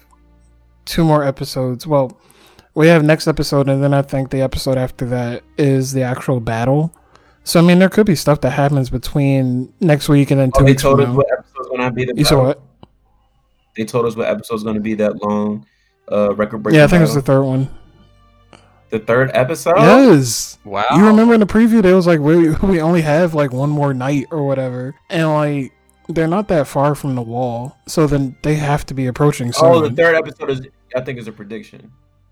[0.87, 1.87] two more episodes.
[1.87, 2.18] Well,
[2.78, 6.38] we have next episode, and then I think the episode after that is the actual
[6.38, 6.94] battle.
[7.42, 10.60] So I mean, there could be stuff that happens between next week and then two
[10.60, 11.14] Oh, they weeks from told us now.
[11.16, 12.04] what episode's going to be.
[12.04, 12.62] The You saw what?
[13.76, 15.66] They told us what episode's going to be that long.
[16.10, 16.78] Uh, record breaking.
[16.78, 17.68] Yeah, I think it's the third one.
[18.90, 19.76] the third episode.
[19.78, 20.58] Yes.
[20.64, 20.84] wow.
[20.94, 23.92] You remember in the preview, they was like, we we only have like one more
[23.92, 25.72] night or whatever, and like
[26.08, 29.68] they're not that far from the wall, so then they have to be approaching soon.
[29.68, 30.62] Oh, the third episode is
[30.94, 31.90] I think is a prediction.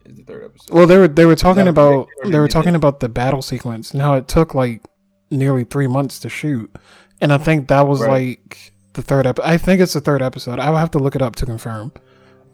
[0.08, 0.72] Is the third episode?
[0.74, 3.08] Well, they were they were talking about prediction or they were talking they- about the
[3.08, 4.82] battle sequence and how it took like
[5.30, 6.70] nearly three months to shoot,
[7.20, 8.10] and I think that was Right.
[8.40, 9.48] like the third episode.
[9.48, 10.58] I think it's the third episode.
[10.58, 11.92] I will have to look it up to confirm,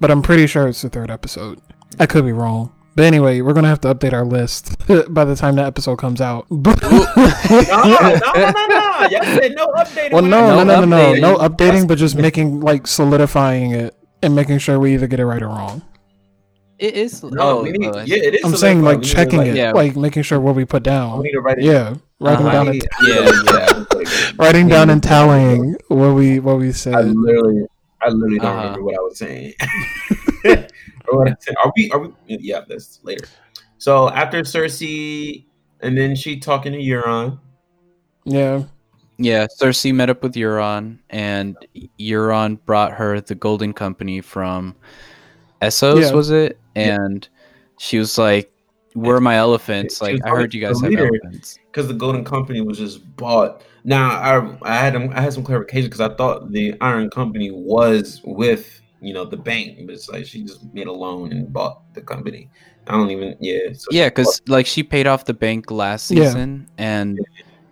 [0.00, 1.60] but I'm pretty sure it's the third episode.
[2.00, 2.72] I could be wrong.
[2.94, 4.76] But anyway, we're gonna have to update our list
[5.14, 6.46] by the time that episode comes out.
[6.50, 9.08] no, no, no, no, no.
[9.10, 10.12] Y'all said no update.
[10.12, 11.20] well, no, no, no, no, no, updating.
[11.20, 15.26] no updating, but just making like solidifying it and making sure we either get it
[15.26, 15.82] right or wrong.
[16.82, 17.22] It is.
[17.22, 18.26] No, oh, need, I yeah, see.
[18.26, 18.44] it is.
[18.44, 19.70] I'm saying like We need to, checking like, it, yeah.
[19.70, 21.10] like making sure what we put down.
[21.10, 21.22] We down.
[21.22, 21.64] need to write it.
[21.64, 22.52] Yeah, writing Uh-huh.
[22.52, 24.32] down, I and, need- Yeah, yeah.
[24.38, 26.94] writing down and tallying what we what we said.
[26.94, 27.66] I literally,
[28.02, 28.62] I literally don't Uh-huh.
[28.62, 29.54] remember what I was saying.
[31.06, 31.54] or what I said.
[31.62, 31.90] Are we?
[31.92, 32.12] Are we?
[32.26, 33.26] Yeah, that's later.
[33.78, 35.44] So after Cersei
[35.80, 37.38] and then she talking to Euron.
[38.24, 38.64] Yeah.
[39.18, 41.56] Yeah, Cersei met up with Euron, and
[42.00, 44.74] Euron brought her the Golden Company from
[45.60, 46.12] Essos, Yeah.
[46.12, 46.58] was it?
[46.74, 47.28] And
[47.78, 48.52] she was like,
[48.94, 50.00] "Where are my elephants?
[50.00, 51.06] Like, I heard you guys have leader.
[51.06, 53.62] elephants." because the Golden Company was just bought.
[53.84, 58.20] Now I I had I had some clarification because I thought the Iron Company was
[58.24, 61.82] with you know the bank, but it's like she just made a loan and bought
[61.94, 62.48] the company.
[62.86, 63.72] I don't even yeah.
[63.72, 66.24] So Yeah, because like she paid off the bank last Yeah.
[66.24, 67.18] season, and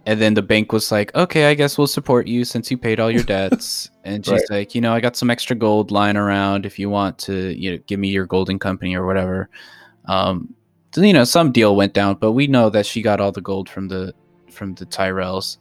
[0.07, 3.01] and then the bank was like, "Okay, I guess we'll support you since you paid
[3.01, 4.51] all your debts." and she's Right.
[4.51, 6.65] like, "You know, I got some extra gold lying around.
[6.67, 9.49] If you want to, you know, give me your Golden Company or whatever."
[10.07, 10.55] Um,
[10.95, 13.41] so, you know, some deal went down, but we know that she got all the
[13.43, 14.15] gold from the
[14.51, 15.59] from the Tyrells.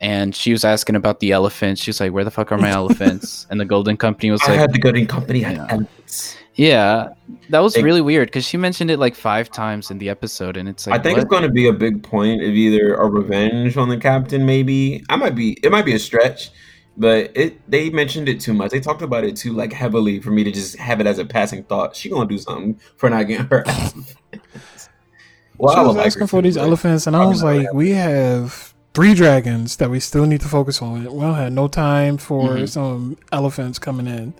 [0.00, 1.80] And she was asking about the elephants.
[1.82, 4.52] She was like, "Where the fuck are my elephants?" And the Golden Company was I
[4.52, 5.66] like, had the Golden Company had Yeah.
[5.70, 6.36] elephants.
[6.58, 7.08] "Yeah,
[7.50, 10.56] that was They- really weird because she mentioned it like five times in the episode,
[10.58, 11.22] and it's like, I think what?
[11.22, 14.44] it's going to be a big point of either a revenge on the captain.
[14.44, 15.56] Maybe I might be.
[15.62, 16.50] It might be a stretch,
[16.96, 17.58] but it.
[17.70, 18.72] They mentioned it too much.
[18.72, 21.24] They talked about it too like heavily for me to just have it as a
[21.24, 21.94] passing thought.
[21.96, 23.62] She gonna do something for not getting her
[25.58, 28.74] well, she I would was asking for these elephants, and I was like, we have
[28.94, 31.04] three dragons that we still need to focus on.
[31.04, 32.68] We don't have no time for Mhm.
[32.68, 34.34] some elephants coming in.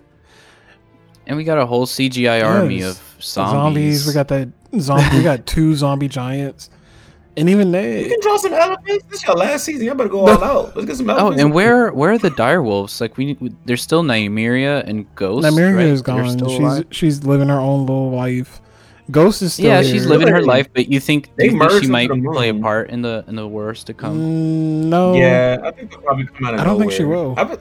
[1.29, 2.99] And we got a whole CGI army Yes.
[3.17, 4.07] of zombies.
[4.07, 5.17] We got that zombie.
[5.17, 6.71] we got two zombie giants,
[7.37, 9.05] and even they, You can draw some elephants.
[9.11, 9.85] This your last season.
[9.85, 10.75] You better go all out.
[10.75, 11.39] Let's get some elephants.
[11.39, 12.99] Oh, and where where are the dire wolves?
[12.99, 15.47] Like we, need, we there's still Nymeria and Ghost.
[15.47, 15.85] Nymeria right?
[15.85, 16.29] is gone.
[16.31, 16.85] still She's alive.
[16.89, 18.59] she's living her own little life.
[19.11, 19.91] Ghost is still yeah, here.
[19.91, 20.67] she's living her life.
[20.73, 23.47] But you think, They you think she might play a part in the in the
[23.47, 24.17] wars to come?
[24.17, 25.13] Mm, no.
[25.13, 27.35] Yeah, I think they'll probably come out of I don't think she will.
[27.37, 27.59] I would,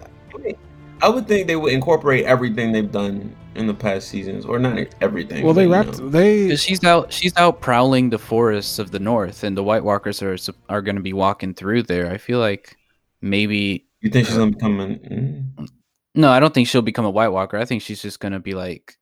[1.02, 4.78] I would think they would incorporate everything they've done in the past seasons, or not
[5.00, 5.44] everything.
[5.44, 5.98] Well, they but, you wrapped.
[6.00, 6.08] know.
[6.08, 9.84] They 'Cause she's out she's out prowling the forests of the north, and the White
[9.84, 10.36] Walkers are
[10.68, 12.10] are going to be walking through there.
[12.10, 12.76] I feel like
[13.20, 15.52] maybe You think she's gonna become an?
[15.58, 15.68] mm?
[16.14, 17.56] no, I don't think she'll become a White Walker.
[17.58, 18.94] I think she's just going to be like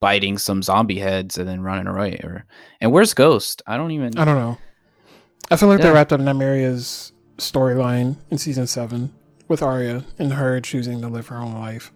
[0.00, 2.18] biting some zombie heads and then running away.
[2.24, 2.46] Or
[2.80, 3.62] and where's Ghost?
[3.66, 4.16] I don't even.
[4.18, 4.58] I don't know.
[5.50, 9.12] I feel like they wrapped up Nymeria's storyline in season seven
[9.48, 11.92] with Arya and her choosing to live her own life.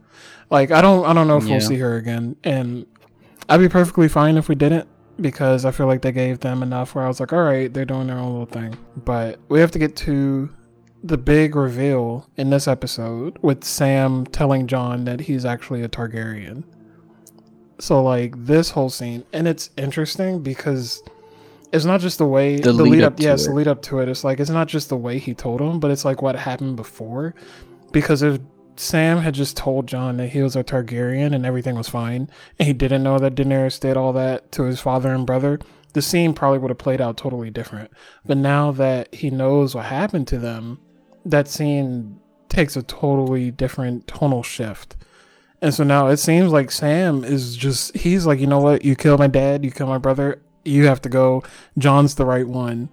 [0.50, 1.52] Like I don't I don't know if Yeah.
[1.52, 2.36] we'll see her again.
[2.44, 2.86] And
[3.48, 4.88] I'd be perfectly fine if we didn't
[5.20, 7.84] because I feel like they gave them enough where I was like, all right, they're
[7.84, 8.76] doing their own little thing.
[8.96, 10.50] But we have to get to
[11.02, 16.64] the big reveal in this episode with Sam telling Jon that he's actually a Targaryen.
[17.78, 21.02] So like this whole scene, and it's interesting because
[21.72, 23.16] it's not just the way The the, lead lead up up.
[23.18, 23.50] to yes, it.
[23.50, 24.08] the lead up to it.
[24.08, 26.76] It's like it's not just the way he told him, but it's like what happened
[26.76, 27.34] before.
[27.92, 28.40] Because if
[28.78, 32.66] Sam had just told Jon that he was a Targaryen and everything was fine, and
[32.66, 35.58] he didn't know that Daenerys did all that to his father and brother,
[35.92, 37.90] the scene probably would have played out totally different.
[38.24, 40.80] But now that he knows what happened to them,
[41.24, 44.96] that scene takes a totally different tonal shift.
[45.60, 48.84] And so now it seems like Sam is just, he's like, you know what?
[48.84, 51.42] You killed my dad, you killed my brother, you have to go.
[51.78, 52.90] Jon's the right one.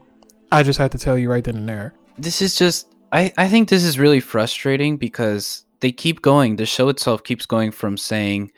[0.51, 1.93] I just had to tell you right then and there.
[2.17, 6.55] this is just I, I think this is really frustrating because they keep going.
[6.55, 8.51] The show itself keeps going from saying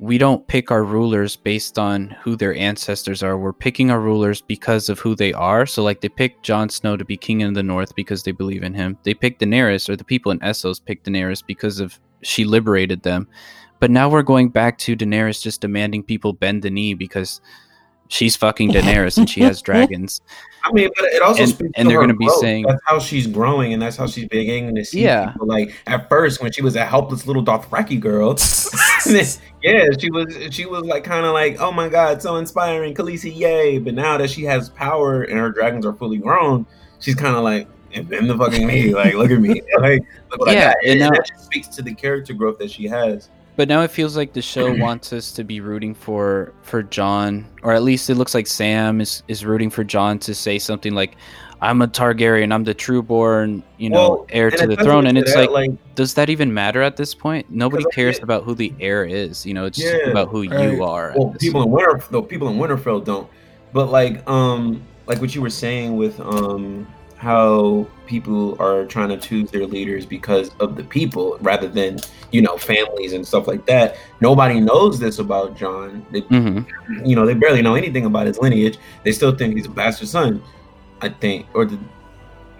[0.00, 3.38] we don't pick our rulers based on who their ancestors are.
[3.38, 5.66] We're picking our rulers because of who they are.
[5.66, 8.64] So like they picked Jon Snow to be king in the north because they believe
[8.64, 8.98] in him.
[9.04, 13.28] They picked Daenerys or the people in Essos picked Daenerys because of she liberated them.
[13.78, 17.40] But now we're going back to Daenerys just demanding people bend the knee because
[18.08, 20.20] she's fucking Daenerys and she has dragons
[20.66, 22.40] I mean, but it also And- speaks and to they're gonna be growth.
[22.40, 25.30] saying- that's how she's growing, and that's how she's beginning to see Yeah.
[25.32, 25.46] people.
[25.46, 28.30] Like at first, when she was a helpless little Dothraki girl,
[29.62, 33.34] yeah, she was she was like kind of like, oh my god, so inspiring, Khaleesi,
[33.36, 33.78] yay!
[33.78, 36.64] But now that she has power and her dragons are fully grown,
[36.98, 37.68] she's kind of like,
[38.08, 40.76] bend the fucking me, like look at me, like look what I Yeah, got.
[40.82, 43.28] and And, now- that speaks to the character growth that she has.
[43.56, 47.46] But now it feels like the show wants us to be rooting for for Jon,
[47.62, 50.92] or at least it looks like Sam is is rooting for Jon to say something
[50.94, 51.16] like,
[51.60, 55.34] "I'm a Targaryen, I'm the trueborn, you know, Well, heir to the throne." And it's
[55.34, 57.46] that, like, does that even matter at this point?
[57.48, 59.46] Nobody cares get- about who the heir is.
[59.46, 60.72] You know, it's just about who right.
[60.72, 61.12] you are.
[61.16, 63.28] well this people in winter though people in winterfell don't
[63.72, 69.16] but like um like what you were saying with um how people are trying to
[69.16, 71.98] choose their leaders because of the people rather than
[72.32, 73.96] you know families and stuff like that.
[74.20, 76.04] Nobody knows this about jon.
[76.10, 76.66] They, Mhm.
[77.04, 78.78] you know they barely know anything about his lineage.
[79.04, 80.42] They still think he's a bastard son
[81.00, 81.76] i think or the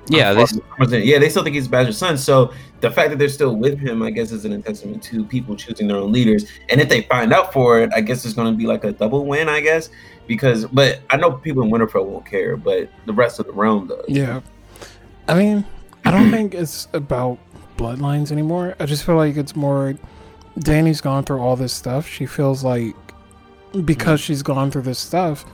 [0.08, 1.04] Yeah, they, far from it.
[1.04, 2.18] yeah, they still think he's Badger's son.
[2.18, 5.56] So the fact that they're still with him, I guess, is an testament to people
[5.56, 6.46] choosing their own leaders.
[6.68, 8.92] And if they find out for it, I guess it's going to be like a
[8.92, 9.90] double win, I guess.
[10.26, 13.88] Because, but I know people in Winterfell won't care, but the rest of the realm
[13.88, 14.04] does.
[14.08, 14.40] Yeah.
[15.28, 15.64] I mean,
[16.04, 17.38] I don't think it's about
[17.76, 18.74] bloodlines anymore.
[18.78, 19.94] I just feel like it's more
[20.58, 22.06] Danny's gone through all this stuff.
[22.06, 22.94] She feels like
[23.84, 25.44] because she's gone through this stuff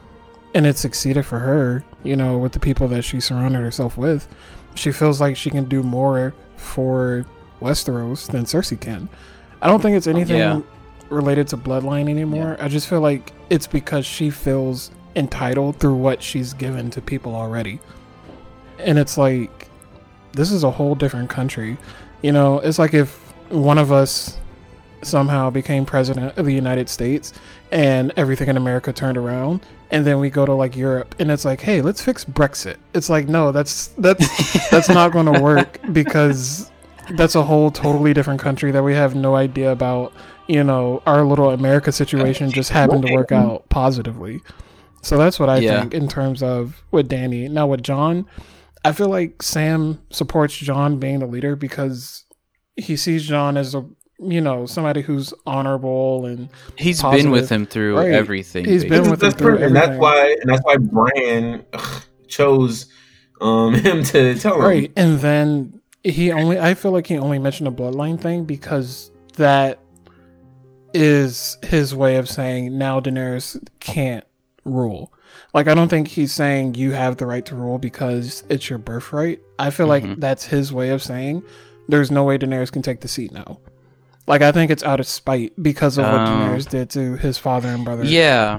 [0.55, 4.29] and it succeeded for her, you know, with the people that she surrounded herself with,
[4.75, 7.27] she feels like she can do more for
[7.61, 9.09] Westeros than Cersei can.
[9.61, 10.61] I don't think it's anything Yeah.
[11.11, 12.57] related to bloodline anymore.
[12.61, 17.35] I just feel like it's because she feels entitled through what she's given to people
[17.35, 17.81] already.
[18.79, 19.69] And it's like
[20.33, 21.77] this is a whole different country.
[22.23, 23.17] You know, it's like if
[23.51, 24.37] one of us
[25.03, 27.33] somehow became president of the United States
[27.73, 29.61] and everything in America turned around
[29.91, 33.09] and then we go to like Europe and it's like, "Hey, let's fix Brexit." It's
[33.11, 36.71] like, "No, that's that's that's not going to work because
[37.11, 40.13] that's a whole totally different country that we have no idea about.
[40.47, 44.41] You know, our little America situation just happened to work out positively.
[45.03, 45.81] So that's what I Yeah.
[45.81, 47.49] think in terms of with Danny.
[47.49, 48.27] Now with Jon,
[48.85, 52.25] I feel like Sam supports Jon being the leader because
[52.77, 53.85] he sees Jon as a
[54.23, 57.25] you know somebody who's honorable and he's positive.
[57.25, 58.13] been with him through Right.
[58.13, 58.65] everything.
[58.67, 59.67] He's been with That's him through perfect.
[59.69, 62.87] and that's why, and that's why Bran ugh, chose
[63.41, 64.61] um, him to tell him.
[64.63, 69.11] right and then he only i feel like he only mentioned the bloodline thing because
[69.37, 69.79] that
[70.93, 74.25] is his way of saying now daenerys can't
[74.65, 75.13] rule
[75.55, 78.79] like i don't think he's saying you have the right to rule because it's your
[78.79, 79.89] birthright i feel Mhm.
[79.89, 81.43] like that's his way of saying
[81.89, 83.59] there's no way daenerys can take the seat now
[84.31, 86.27] like i think it's out of spite because of what Oh.
[86.27, 88.59] daenerys did to his father and brother Yeah,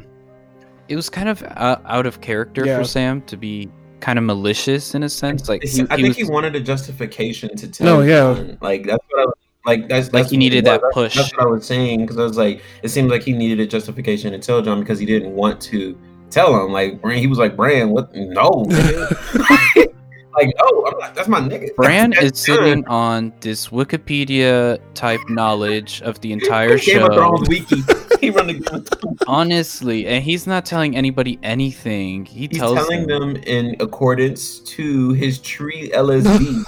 [0.87, 2.77] it was kind of uh, out of character Yeah.
[2.77, 3.69] for Sam to be
[4.01, 5.47] kind of malicious in a sense.
[5.47, 7.85] Like he, I he think was, he wanted a justification to tell.
[7.85, 8.33] No, yeah.
[8.33, 8.57] Jon.
[8.61, 9.31] like that's what I
[9.69, 9.87] like.
[9.87, 10.91] That's, Like that's he needed that was.
[10.93, 11.15] push.
[11.15, 13.67] That's what I was saying because I was like, it seemed like he needed a
[13.67, 15.97] justification to tell Jon because he didn't want to
[16.31, 16.71] tell him.
[16.73, 18.13] Like he was like, Bran, what?
[18.15, 19.93] No, nigga."
[20.35, 21.75] like no, I'm not, that's my nigga.
[21.75, 27.13] Bran That's is sitting on this Wikipedia type knowledge of the entire Game of show.
[27.13, 27.83] Thrones wiki.
[28.19, 32.25] he run the Game of Honestly, and he's not telling anybody anything.
[32.25, 33.33] He He's tells telling them.
[33.33, 36.63] them in accordance to his tree LSD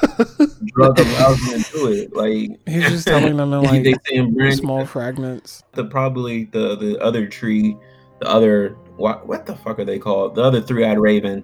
[0.73, 2.15] drug allows him to do it.
[2.15, 6.75] Like he's just telling them in they like saying Bran small fragments the probably the
[6.75, 7.77] the other tree,
[8.19, 10.35] the other what what the fuck are they called?
[10.35, 11.43] The other three eyed raven.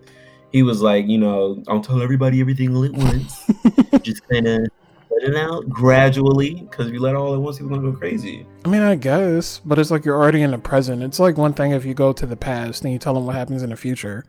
[0.52, 3.46] He was like, you know, don't tell everybody everything all at once.
[4.02, 4.68] Just kind of
[5.12, 7.98] let it out gradually, because if you let it all at once, people gonna go
[7.98, 8.46] crazy.
[8.66, 11.04] I mean, I guess, but it's like you're already in the present.
[11.04, 13.36] It's like one thing if you go to the past and you tell them what
[13.36, 14.26] happens in the future,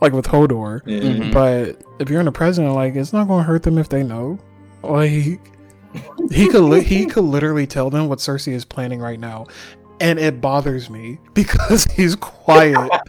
[0.00, 0.80] like with Hodor.
[0.86, 1.00] Yeah.
[1.00, 1.32] Mhm.
[1.32, 4.02] But if you're in the present, like it's not going to hurt them if they
[4.02, 4.38] know.
[4.82, 5.10] Like
[6.30, 9.46] he could li- he could literally tell them what Cersei is planning right now,
[10.00, 12.90] and it bothers me because he's quiet.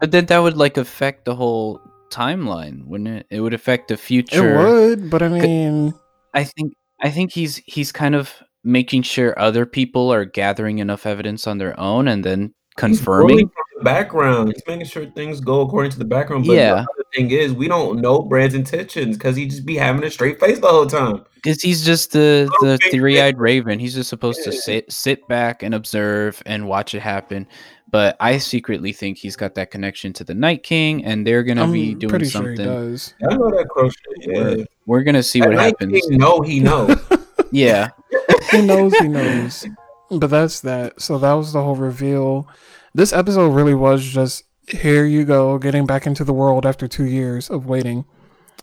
[0.00, 1.80] But then that would like affect the whole
[2.10, 3.26] timeline, wouldn't it?
[3.30, 4.54] It would affect the future.
[4.54, 5.94] it would, but I mean,
[6.34, 8.32] I think I think he's he's kind of
[8.64, 13.28] making sure other people are gathering enough evidence on their own and then confirming.
[13.28, 14.52] ruling from the background.
[14.52, 16.46] He's making sure things go according to the background.
[16.46, 16.70] But Yeah.
[16.70, 20.10] the other thing is, we don't know Bran's intentions because he just be having a
[20.10, 21.24] straight face the whole time.
[21.36, 22.90] Because he's just the the Okay.
[22.90, 23.78] three eyed raven.
[23.78, 27.46] He's just supposed to sit sit back and observe and watch it happen.
[27.90, 31.62] But I secretly think he's got that connection to the Night King, and they're gonna
[31.62, 32.66] I'm be doing pretty sure he something.
[32.66, 33.14] does.
[33.30, 33.96] I know that crochet.
[34.18, 34.64] Yeah.
[34.86, 36.06] We're gonna see That what Night happens.
[36.06, 36.98] King know he knows.
[37.52, 37.90] Yeah,
[38.50, 39.64] he knows he knows
[40.10, 42.48] but that's that so that was the whole reveal
[42.94, 47.04] this episode really was just here you go getting back into the world after two
[47.06, 48.04] years of waiting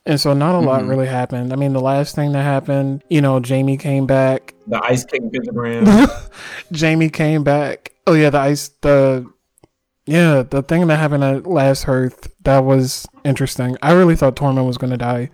[0.05, 0.89] and so not a lot Mhm.
[0.89, 4.81] really happened i mean the last thing that happened you know jaime came back the
[4.83, 5.85] Ice King pentagram.
[6.77, 9.25] jaime came back oh yeah the ice the
[10.05, 14.67] yeah the thing that happened at last hearth that was interesting i really thought tormund
[14.67, 15.29] was going to die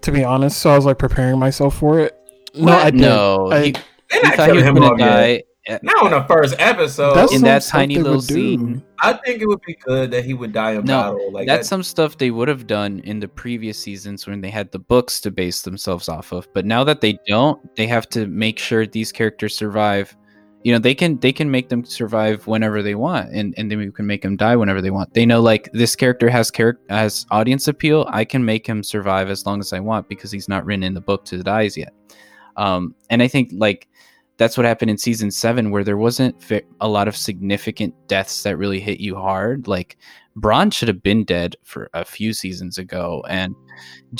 [0.00, 2.16] to be honest so i was like preparing myself for it
[2.54, 4.86] no i didn't no, I- he, They're he not thought he killing was him gonna
[4.94, 5.06] off yet.
[5.08, 5.42] die.
[5.70, 7.14] Uh, Not on the first episode.
[7.14, 8.34] That's in that tiny little would do.
[8.34, 8.82] scene.
[9.02, 11.32] I think it would be good that he would die in No, battle.
[11.32, 14.50] Like That's that, some stuff they would have done in the previous seasons when they
[14.50, 16.46] had the books to base themselves off of.
[16.54, 20.16] But now that they don't, they have to make sure these characters survive.
[20.62, 23.78] You know, they can they can make them survive whenever they want, and and then
[23.78, 25.12] we can make them die whenever they want.
[25.12, 28.06] They know like this character has character has audience appeal.
[28.08, 30.94] I can make him survive as long as I want because he's not written in
[30.94, 31.92] the book to dies yet.
[32.56, 33.88] Um, and I think like
[34.42, 36.34] that's what happened in season seven, where there wasn't
[36.80, 39.68] a lot of significant deaths that really hit you hard.
[39.68, 39.96] Like
[40.36, 43.54] Bronn should have been dead for a few seasons ago, and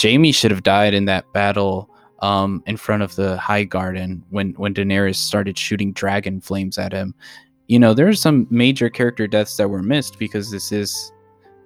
[0.01, 4.73] Jaime should have died in that battle um, in front of the Highgarden when when
[4.73, 7.17] Daenerys started shooting dragon flames at him.
[7.67, 11.13] You know, there are some major character deaths that were missed because this is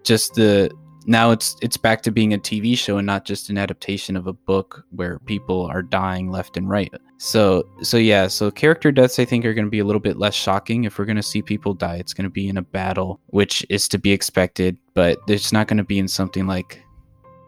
[0.03, 0.71] just the
[1.05, 4.27] now it's it's back to being a TV show and not just an adaptation of
[4.27, 6.95] a book where people are dying left and right.
[7.18, 10.18] So so yeah, so character deaths I think are going to be a little bit
[10.18, 11.96] less shocking if we're going to see people die.
[11.96, 15.66] It's going to be in a battle, which is to be expected, but it's not
[15.66, 16.83] going to be in something like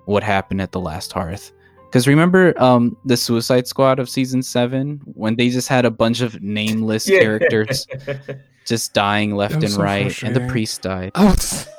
[0.06, 1.52] what happened at the last hearth.
[1.84, 6.20] Because remember um, the Suicide Squad of season seven when they just had a bunch
[6.20, 7.20] of nameless Yeah.
[7.20, 7.86] characters
[8.66, 11.12] just dying left and so right, and the priest died.
[11.14, 11.34] Oh,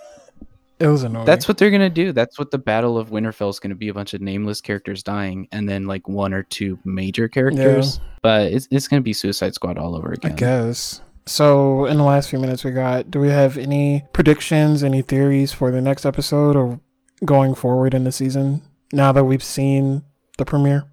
[0.80, 1.26] it's- it was annoying.
[1.26, 2.12] That's what they're gonna do.
[2.12, 5.48] That's what the Battle of Winterfell is gonna be: a bunch of nameless characters dying,
[5.52, 7.98] and then like one or two major characters.
[7.98, 8.04] Yeah.
[8.22, 10.32] But it's it's gonna be Suicide Squad all over again.
[10.32, 11.02] I guess.
[11.26, 15.52] So, in the last few minutes we got, do we have any predictions, any theories
[15.52, 16.80] for the next episode or
[17.24, 20.02] going forward in the season now that we've seen
[20.40, 20.86] the premiere?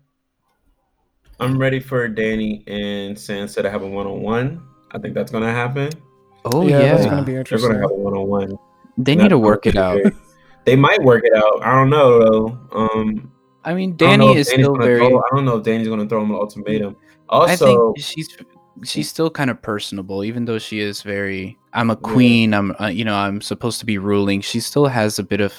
[1.41, 4.63] I'm ready for Danny and Sansa to have a one on one.
[4.93, 5.91] I think that's gonna happen.
[6.45, 8.59] Oh Yeah, yeah, that's gonna be They're gonna have a one on one.
[8.97, 10.01] They need to work it out.
[10.65, 11.63] They might work it out.
[11.63, 12.59] I don't know though.
[12.73, 13.31] Um,
[13.65, 14.99] I mean, I don't know Danny if is Danny's still gonna very.
[15.01, 16.97] Throw, I don't know if Danny's gonna throw him an ultimatum.
[17.29, 18.37] Also, I think she's
[18.85, 21.57] she's still kind of personable, even though she is very.
[21.73, 22.55] I'm a queen.
[22.55, 24.41] I'm uh, you know I'm supposed to be ruling.
[24.41, 25.53] She still has a bit of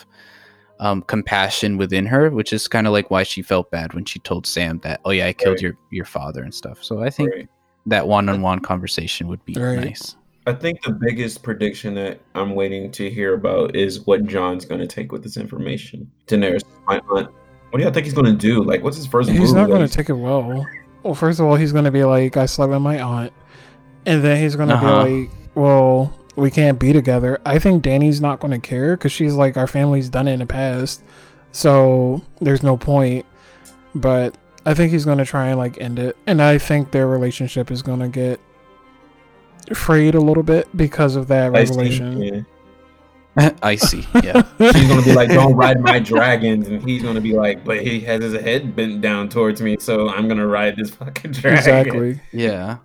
[0.79, 4.19] um, compassion within her, which is kind of like why she felt bad when she
[4.19, 5.61] told Sam that, oh yeah, I killed Right.
[5.63, 6.83] your your father and stuff.
[6.83, 7.49] So I think Right.
[7.87, 9.75] that one-on-one conversation would be Right.
[9.85, 10.15] nice.
[10.47, 14.79] I think the biggest prediction that I'm waiting to hear about is what Jon's going
[14.79, 16.09] to take with this information.
[16.25, 17.29] Daenerys, my aunt.
[17.69, 18.63] What do y'all think he's going to do?
[18.63, 19.47] Like, what's his first He's move?
[19.47, 20.65] He's not going to take it well.
[21.03, 23.33] Well, first of all, he's going to be like, I slept with my aunt.
[24.05, 25.03] And then he's going to Uh-huh.
[25.05, 27.41] be like, well, we can't be together.
[27.45, 30.39] I think Danny's not going to care because she's like, our family's done it in
[30.39, 31.03] the past.
[31.51, 33.25] So there's no point.
[33.93, 36.15] But I think he's going to try and like end it.
[36.25, 38.39] And I think their relationship is going to get
[39.75, 41.71] frayed a little bit because of that I see.
[41.71, 42.21] revelation.
[43.37, 43.49] Yeah.
[43.61, 44.03] I see.
[44.23, 44.41] Yeah.
[44.59, 46.67] She's going to be like, don't ride my dragons.
[46.67, 49.77] And he's going to be like, but he has his head bent down towards me.
[49.79, 51.57] So I'm going to ride this fucking dragon.
[51.57, 52.21] Exactly.
[52.33, 52.77] yeah.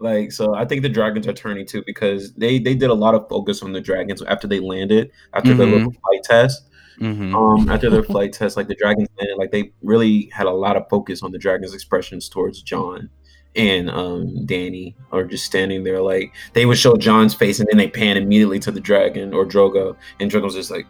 [0.00, 3.14] Like, so I think the dragons are turning too because they, they did a lot
[3.14, 5.70] of focus on the dragons after they landed, after the Mhm.
[5.72, 6.62] little flight test.
[6.98, 10.50] hmm um after their flight test like the dragons landed like they really had a
[10.50, 13.10] lot of focus on the dragons expressions towards jon
[13.56, 17.78] and um danny are just standing there like they would show jon's face and then
[17.78, 20.86] they pan immediately to the dragon or drogon and drogon's just like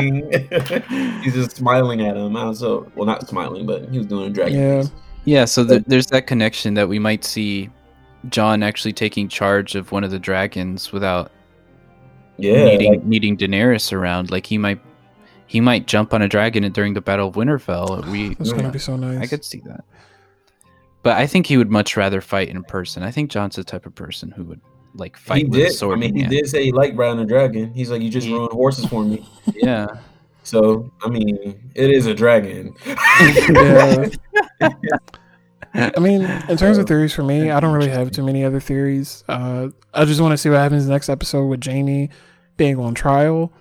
[1.23, 4.27] he's just smiling at him I was so well not smiling but he was doing
[4.27, 4.81] a dragon Yeah.
[4.81, 4.91] face.
[5.25, 5.45] Yeah.
[5.45, 7.69] So th- there's that connection that we might see
[8.29, 11.31] Jon actually taking charge of one of the dragons without
[12.37, 14.29] yeah needing like, needing Daenerys around.
[14.29, 14.79] Like he might
[15.47, 18.05] he might jump on a dragon during the Battle of Winterfell.
[18.11, 19.21] We That's gonna be so nice.
[19.21, 19.83] I could see that.
[21.03, 23.03] But I think he would much rather fight in person.
[23.03, 24.61] I think Jon's the type of person who would
[24.95, 25.97] like fight he with a did sword.
[25.97, 26.31] i mean he hand.
[26.31, 29.03] did say he liked riding a dragon he's like you just He- ruined horses for
[29.03, 29.87] me Yeah.
[30.43, 32.73] So I mean, it is a dragon.
[32.85, 34.07] yeah.
[35.73, 38.59] I mean, in terms of theories for me, I don't really have too many other
[38.59, 39.23] theories.
[39.27, 42.09] Uh, I just want to see what happens next episode with Jaime
[42.57, 43.51] being on trial.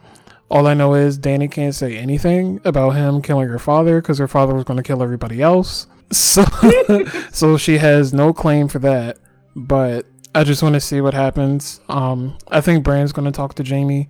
[0.50, 4.28] All I know is Danny can't say anything about him killing her father because her
[4.28, 5.87] father was going to kill everybody else.
[6.12, 6.44] So,
[7.33, 9.16] so she has no claim for that.
[9.57, 11.80] But I just want to see what happens.
[11.88, 14.09] Um, I think Bran's going to talk to Jaime.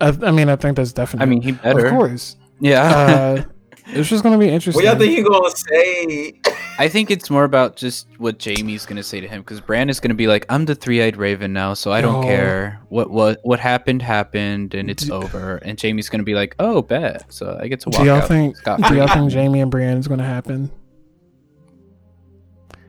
[0.00, 1.22] I, I mean, I think that's definitely.
[1.22, 1.86] I mean, he better.
[1.86, 2.36] of course.
[2.58, 2.82] Yeah.
[2.82, 3.44] Uh,
[3.88, 4.84] it's just going to be interesting.
[4.84, 6.40] what y'all think he gonna say?
[6.78, 9.98] I think it's more about just what Jaime's gonna say to him because Bran is
[10.00, 12.22] gonna be like, "I'm the three-eyed raven now, so I don't Oh.
[12.26, 16.54] care what what what happened happened and it's Do- over." And Jaime's gonna be like,
[16.58, 18.28] "Oh, bet." So I get to walk Do y'all out.
[18.28, 18.56] think?
[18.64, 20.70] Do y'all think Jaime and Brienne is going to happen?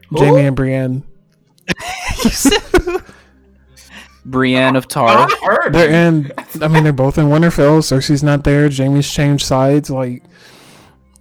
[0.09, 0.17] Who?
[0.25, 1.03] Jaime and Brienne.
[4.25, 5.31] Brienne of Tarth.
[5.71, 6.31] They're in.
[6.61, 7.79] I mean, they're both in Winterfell.
[7.79, 8.69] Cersei's not there.
[8.69, 9.89] Jaime's changed sides.
[9.89, 10.23] Like,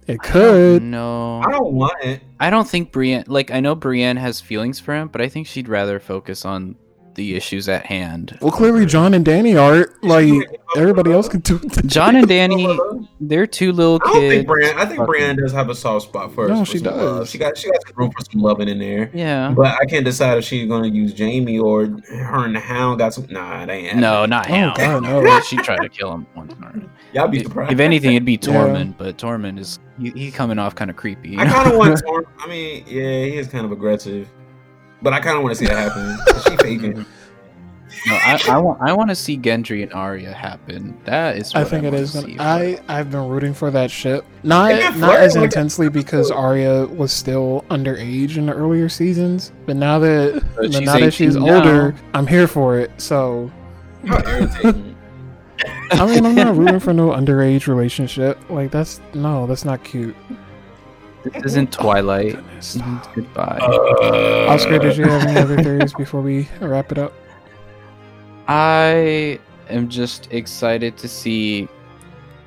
[0.07, 0.81] it could.
[0.81, 2.21] No, I don't want it.
[2.39, 3.25] I don't think Brienne.
[3.27, 6.75] Like I know Brienne has feelings for him, but I think she'd rather focus on
[7.17, 8.37] the issues at hand.
[8.41, 10.03] Well, clearly, Jon and Danny aren't.
[10.03, 10.31] Like,
[10.77, 11.59] everybody else can do.
[11.85, 12.79] Jon and Danny,
[13.19, 14.33] they're two little I don't kids.
[14.35, 14.75] think Brienne.
[14.77, 16.47] I think Fucking- Brienne does have a soft spot for.
[16.47, 17.19] No, for she some love.
[17.19, 17.29] does.
[17.31, 19.09] She got she got room for some loving in there.
[19.13, 19.51] Yeah.
[19.53, 23.13] But I can't decide if she's gonna use Jaime or her and the Hound got
[23.13, 23.25] some.
[23.29, 23.97] Nah, it ain't.
[23.97, 24.73] No, not Oh, him.
[24.77, 25.41] God, no.
[25.41, 26.53] She tried to kill him once.
[26.63, 26.87] already.
[27.13, 27.73] y'all be If surprised.
[27.73, 28.37] if anything, it'd be Yeah.
[28.39, 31.29] Tormund, but Tormund is he, he coming off kind of creepy.
[31.31, 32.25] you I kind of want Torm.
[32.39, 34.29] I mean, yeah, he is kind of aggressive,
[35.01, 36.46] but I kind of want to see that happen.
[36.57, 37.05] 'Cause faking.
[38.05, 40.97] No, I, I want I want to see Gendry and Arya happen.
[41.05, 41.53] That is.
[41.55, 42.35] I what think it wanna see.
[42.35, 44.25] Gonna, I I've been rooting for that ship.
[44.43, 49.99] Not not as intensely because Arya was still underage in the earlier seasons, but now
[49.99, 51.97] that But but she's now that she's 18 older, now.
[52.13, 52.91] I'm here for it.
[52.97, 53.51] So
[55.91, 58.37] I mean, I'm not rooting for no underage relationship.
[58.49, 60.15] Like that's no, that's not cute.
[61.33, 62.35] This isn't Twilight.
[62.35, 62.77] Goodness.
[63.15, 63.59] Goodbye.
[63.61, 67.13] Uh, Oscar, did you have any other theories before we wrap it up?
[68.47, 71.67] I am just excited to see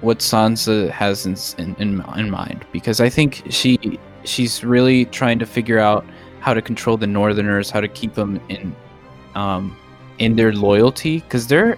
[0.01, 5.39] what Sansa has in, in in in mind because I think she she's really trying
[5.39, 6.05] to figure out
[6.41, 8.75] how to control the Northerners, how to keep them in
[9.35, 9.77] um
[10.19, 11.77] in their loyalty because they're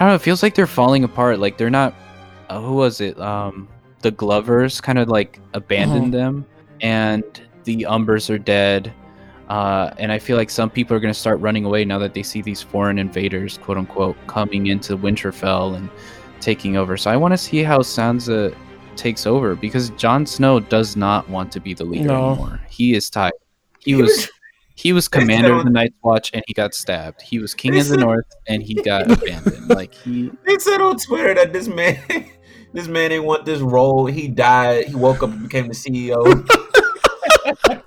[0.00, 0.14] I don't know.
[0.14, 1.40] It feels like they're falling apart.
[1.40, 1.94] Like they're not.
[2.48, 3.20] Uh, who was it?
[3.20, 3.68] Um,
[4.02, 6.46] the Glovers kind of like abandoned them,
[6.80, 7.24] and
[7.64, 8.92] the Umbers are dead.
[9.48, 12.14] Uh, and I feel like some people are going to start running away now that
[12.14, 15.90] they see these foreign invaders, quote unquote, coming into Winterfell and
[16.40, 16.96] taking over.
[16.96, 18.54] So I want to see how Sansa
[18.94, 22.30] takes over because Jon Snow does not want to be the leader No.
[22.32, 22.60] anymore.
[22.70, 23.32] He is tired.
[23.80, 24.30] He, He was, was-
[24.76, 27.20] he was commander said- of the Night's Watch and he got stabbed.
[27.20, 29.68] He was king of the said- North and he got abandoned.
[29.68, 31.98] Like he They said on Twitter that this man,
[32.72, 34.06] this man didn't want this role.
[34.06, 34.86] He died.
[34.86, 36.24] He woke up and became the CEO.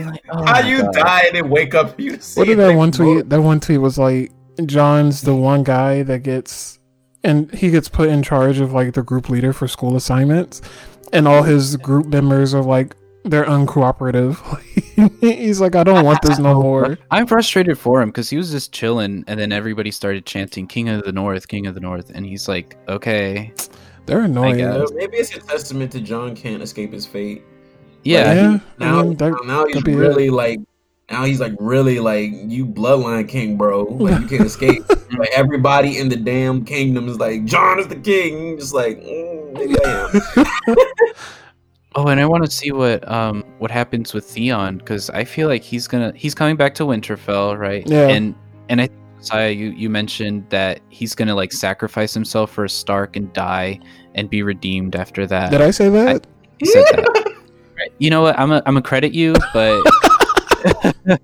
[0.00, 0.92] like, oh How you God.
[0.94, 1.98] die and then wake up?
[1.98, 3.28] You What did that one tweet?
[3.28, 4.32] That one tweet was like,
[4.66, 6.78] Jon's the one guy that gets,
[7.24, 10.60] and he gets put in charge of like the group leader for school assignments,
[11.12, 12.94] and all his group members are like,
[13.24, 14.36] they're uncooperative.
[15.20, 16.98] He's like, I don't want this no more.
[17.10, 20.88] I'm frustrated for him because he was just chilling, and then everybody started chanting "King
[20.88, 23.52] of the North, King of the North," and he's like, "Okay,
[24.12, 24.58] They're annoying.
[24.58, 24.90] guess.
[24.92, 27.42] Maybe it's a testament to Jon can't escape his fate.
[28.04, 28.58] yeah, yeah.
[28.78, 29.96] Now, I mean, that now he's could be it.
[29.96, 30.60] really like.
[31.10, 33.84] Now he's like really like you bloodline king, bro.
[33.84, 34.86] Like you can't escape.
[35.18, 38.58] like everybody in the damn kingdom is like Jon is the king.
[38.58, 40.10] Just like mm, maybe I
[40.68, 40.84] am.
[41.94, 45.48] Oh, and I want to see what um what happens with Theon because I feel
[45.48, 47.86] like he's gonna he's coming back to Winterfell, right?
[47.86, 48.08] Yeah.
[48.08, 48.34] And
[48.70, 48.88] and I
[49.22, 53.78] Saya, you you mentioned that he's gonna like sacrifice himself for a Stark and die
[54.16, 55.52] and be redeemed after that.
[55.52, 56.26] Did I say that?
[56.58, 57.28] He said that.
[57.98, 58.38] You know what?
[58.38, 59.82] I'm a, I'm gonna credit you, but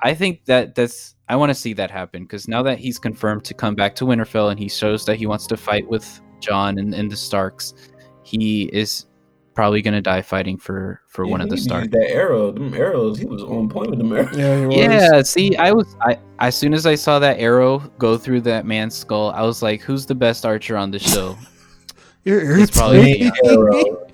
[0.00, 3.44] I think that that's I want to see that happen because now that he's confirmed
[3.44, 6.78] to come back to Winterfell and he shows that he wants to fight with Jon
[6.78, 7.74] and, and the Starks,
[8.22, 9.06] he is
[9.54, 11.88] probably gonna die fighting for for one of the Starks.
[11.88, 14.36] That arrow, them arrows, he was on point with them arrows.
[14.36, 14.68] yeah.
[14.68, 18.66] Yeah, see, I was I as soon as I saw that arrow go through that
[18.66, 21.36] man's skull, I was like, "Who's the best archer on the show?"
[22.24, 23.32] You're It's probably irritating.
[23.44, 24.06] Arrow.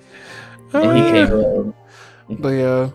[0.73, 1.15] And he came.
[1.15, 1.75] arrow.
[2.39, 2.89] But yeah,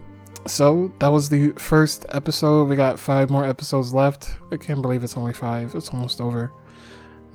[0.46, 2.68] so that was the first episode.
[2.68, 4.34] We got five more episodes left.
[4.50, 5.74] I can't believe it's only five.
[5.74, 6.50] It's almost over.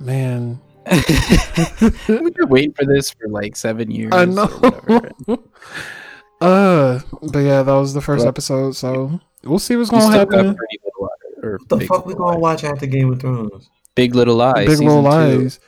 [0.00, 0.60] Man,
[0.90, 4.12] We've been waiting for this for like seven years.
[4.12, 4.44] I know.
[6.40, 7.00] uh,
[7.32, 8.72] but yeah, that was the first Well, episode.
[8.76, 10.54] So we'll see what's gonna happen.
[10.54, 11.10] Pretty Lies,
[11.58, 12.62] What the Big fuck we Little gonna Lies.
[12.62, 13.70] watch after Game of Thrones?
[13.94, 14.66] Big Little Lies.
[14.66, 15.38] Big Little season two.
[15.42, 15.60] Lies.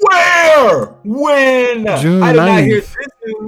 [0.00, 0.86] Where?
[1.04, 1.84] When?
[2.00, 2.94] June I did not hear 9th.
[2.94, 2.96] this.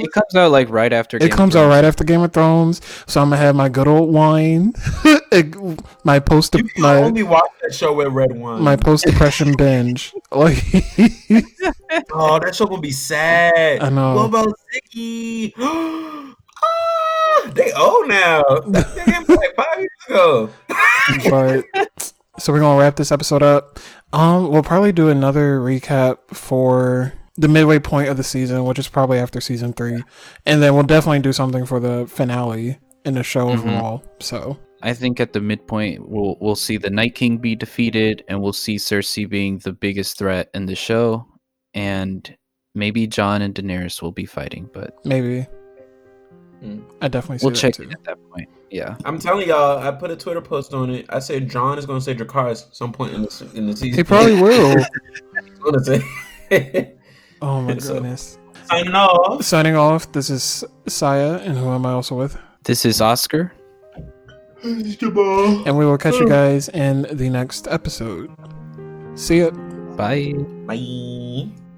[0.00, 1.16] It comes out like right after.
[1.16, 3.68] It Game of comes out right after Game of Thrones, so I'm gonna have my
[3.68, 4.72] good old wine,
[6.05, 8.62] my post You can my only watch that show with red wine.
[8.62, 10.12] my post depression binge.
[10.33, 10.62] Like,
[12.12, 13.81] oh, that show gonna be sad.
[13.83, 14.14] I know.
[14.14, 15.53] What about Zicky?
[15.59, 18.43] ah, they old now.
[18.68, 20.51] That damn like five years ago.
[21.64, 23.78] but so we're gonna wrap this episode up.
[24.12, 28.89] Um, we'll probably do another recap for the midway point of the season, which is
[28.89, 30.03] probably after season three,
[30.47, 33.59] and then we'll definitely do something for the finale in the show Mhm.
[33.59, 34.05] overall.
[34.20, 38.41] So I think at the midpoint we'll we'll see the Night King be defeated, and
[38.41, 41.26] we'll see Cersei being the biggest threat in the show,
[41.74, 42.35] and
[42.74, 45.47] maybe Jon and Daenerys will be fighting, but maybe
[46.62, 46.81] Hmm.
[47.01, 47.85] I definitely see we'll that check too.
[47.85, 48.47] it at that point.
[48.70, 48.95] Yeah.
[49.07, 51.07] I'm telling y'all, I put a Twitter post on it.
[51.09, 53.97] I said Jon is gonna say Dracarys at some point in the in the season.
[53.97, 54.76] He probably will.
[54.78, 56.03] He's.
[57.43, 58.37] Oh my So- goodness.
[58.68, 59.43] Signing off.
[59.43, 60.12] Signing off.
[60.12, 62.37] This is Saya, and who am I also with?
[62.64, 63.53] This is Oscar.
[65.66, 66.28] And we will catch you oh.
[66.28, 68.30] guys in the next episode.
[69.14, 69.50] See ya.
[69.96, 70.32] Bye.
[70.66, 71.69] Bye.